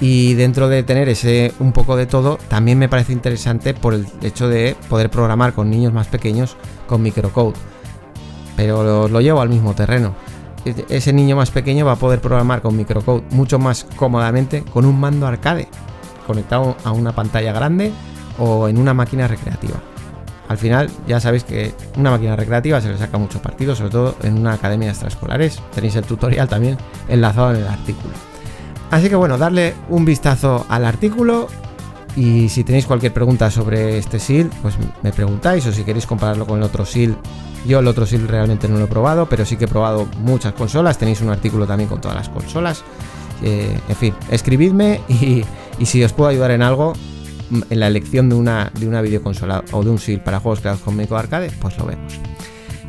Y 0.00 0.34
dentro 0.34 0.68
de 0.68 0.82
tener 0.84 1.08
ese 1.08 1.52
un 1.58 1.72
poco 1.72 1.96
de 1.96 2.06
todo, 2.06 2.38
también 2.48 2.78
me 2.78 2.88
parece 2.88 3.12
interesante 3.12 3.74
por 3.74 3.94
el 3.94 4.06
hecho 4.22 4.48
de 4.48 4.76
poder 4.88 5.10
programar 5.10 5.52
con 5.54 5.70
niños 5.70 5.92
más 5.92 6.06
pequeños 6.06 6.56
con 6.86 7.02
microcode. 7.02 7.54
Pero 8.56 8.82
lo, 8.82 9.08
lo 9.08 9.20
llevo 9.20 9.40
al 9.40 9.48
mismo 9.48 9.74
terreno. 9.74 10.14
Ese 10.88 11.12
niño 11.12 11.36
más 11.36 11.50
pequeño 11.50 11.86
va 11.86 11.92
a 11.92 11.96
poder 11.96 12.20
programar 12.20 12.62
con 12.62 12.76
microcode 12.76 13.22
mucho 13.30 13.58
más 13.58 13.86
cómodamente 13.96 14.62
con 14.62 14.84
un 14.84 14.98
mando 15.00 15.26
arcade 15.26 15.68
conectado 16.26 16.76
a 16.84 16.92
una 16.92 17.12
pantalla 17.12 17.52
grande 17.52 17.90
o 18.38 18.68
en 18.68 18.78
una 18.78 18.94
máquina 18.94 19.26
recreativa. 19.26 19.80
Al 20.48 20.58
final 20.58 20.90
ya 21.06 21.20
sabéis 21.20 21.44
que 21.44 21.74
una 21.96 22.10
máquina 22.10 22.36
recreativa 22.36 22.80
se 22.80 22.88
le 22.88 22.98
saca 22.98 23.18
mucho 23.18 23.42
partido, 23.42 23.74
sobre 23.74 23.90
todo 23.90 24.16
en 24.22 24.38
una 24.38 24.54
academia 24.54 24.86
de 24.86 24.92
extraescolares. 24.92 25.60
Tenéis 25.74 25.96
el 25.96 26.04
tutorial 26.04 26.48
también 26.48 26.78
enlazado 27.08 27.50
en 27.50 27.56
el 27.62 27.66
artículo. 27.66 28.14
Así 28.90 29.08
que 29.08 29.16
bueno, 29.16 29.36
darle 29.36 29.74
un 29.88 30.04
vistazo 30.04 30.64
al 30.68 30.84
artículo 30.84 31.48
y 32.16 32.48
si 32.48 32.64
tenéis 32.64 32.86
cualquier 32.86 33.12
pregunta 33.12 33.50
sobre 33.50 33.98
este 33.98 34.18
SIL, 34.18 34.50
pues 34.62 34.74
me 35.02 35.12
preguntáis 35.12 35.66
o 35.66 35.72
si 35.72 35.84
queréis 35.84 36.06
compararlo 36.06 36.46
con 36.46 36.58
el 36.58 36.64
otro 36.64 36.84
SIL. 36.84 37.16
Yo 37.66 37.80
el 37.80 37.86
otro 37.86 38.06
SIL 38.06 38.26
realmente 38.26 38.66
no 38.68 38.78
lo 38.78 38.84
he 38.84 38.88
probado, 38.88 39.28
pero 39.28 39.44
sí 39.44 39.56
que 39.56 39.66
he 39.66 39.68
probado 39.68 40.08
muchas 40.20 40.54
consolas. 40.54 40.98
Tenéis 40.98 41.20
un 41.20 41.28
artículo 41.28 41.66
también 41.66 41.88
con 41.88 42.00
todas 42.00 42.16
las 42.16 42.28
consolas. 42.28 42.82
Eh, 43.42 43.78
en 43.88 43.96
fin, 43.96 44.14
escribidme 44.30 45.00
y, 45.08 45.44
si 45.84 46.02
os 46.02 46.12
puedo 46.12 46.30
ayudar 46.30 46.50
en 46.50 46.62
algo, 46.62 46.94
en 47.70 47.80
la 47.80 47.86
elección 47.86 48.28
de 48.28 48.34
una, 48.34 48.72
de 48.78 48.88
una 48.88 49.00
videoconsola 49.00 49.62
o 49.72 49.84
de 49.84 49.90
un 49.90 49.98
SIL 49.98 50.20
para 50.20 50.40
juegos 50.40 50.60
creados 50.60 50.80
con 50.80 50.96
Meco 50.96 51.16
Arcade, 51.16 51.50
pues 51.60 51.76
lo 51.78 51.86
vemos. 51.86 52.14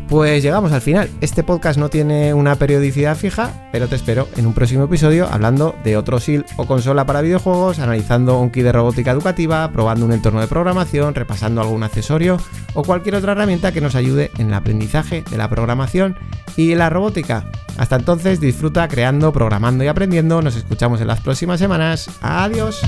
Pues 0.09 0.41
llegamos 0.41 0.71
al 0.71 0.81
final. 0.81 1.07
Este 1.21 1.43
podcast 1.43 1.77
no 1.77 1.89
tiene 1.89 2.33
una 2.33 2.55
periodicidad 2.55 3.15
fija, 3.15 3.69
pero 3.71 3.87
te 3.87 3.95
espero 3.95 4.27
en 4.37 4.47
un 4.47 4.55
próximo 4.55 4.85
episodio 4.85 5.27
hablando 5.31 5.75
de 5.83 5.97
otro 5.97 6.19
SIL 6.19 6.45
o 6.57 6.65
consola 6.65 7.05
para 7.05 7.21
videojuegos, 7.21 7.77
analizando 7.77 8.39
un 8.39 8.49
kit 8.49 8.63
de 8.63 8.71
robótica 8.71 9.11
educativa, 9.11 9.71
probando 9.71 10.05
un 10.07 10.11
entorno 10.11 10.41
de 10.41 10.47
programación, 10.47 11.13
repasando 11.13 11.61
algún 11.61 11.83
accesorio 11.83 12.37
o 12.73 12.81
cualquier 12.81 13.15
otra 13.15 13.33
herramienta 13.33 13.71
que 13.71 13.81
nos 13.81 13.93
ayude 13.93 14.31
en 14.39 14.47
el 14.47 14.55
aprendizaje 14.55 15.23
de 15.29 15.37
la 15.37 15.47
programación 15.47 16.17
y 16.57 16.73
la 16.73 16.89
robótica. 16.89 17.45
Hasta 17.77 17.97
entonces 17.97 18.39
disfruta 18.39 18.87
creando, 18.87 19.31
programando 19.31 19.83
y 19.83 19.87
aprendiendo. 19.87 20.41
Nos 20.41 20.55
escuchamos 20.55 21.01
en 21.01 21.07
las 21.07 21.21
próximas 21.21 21.59
semanas. 21.59 22.09
Adiós. 22.21 22.81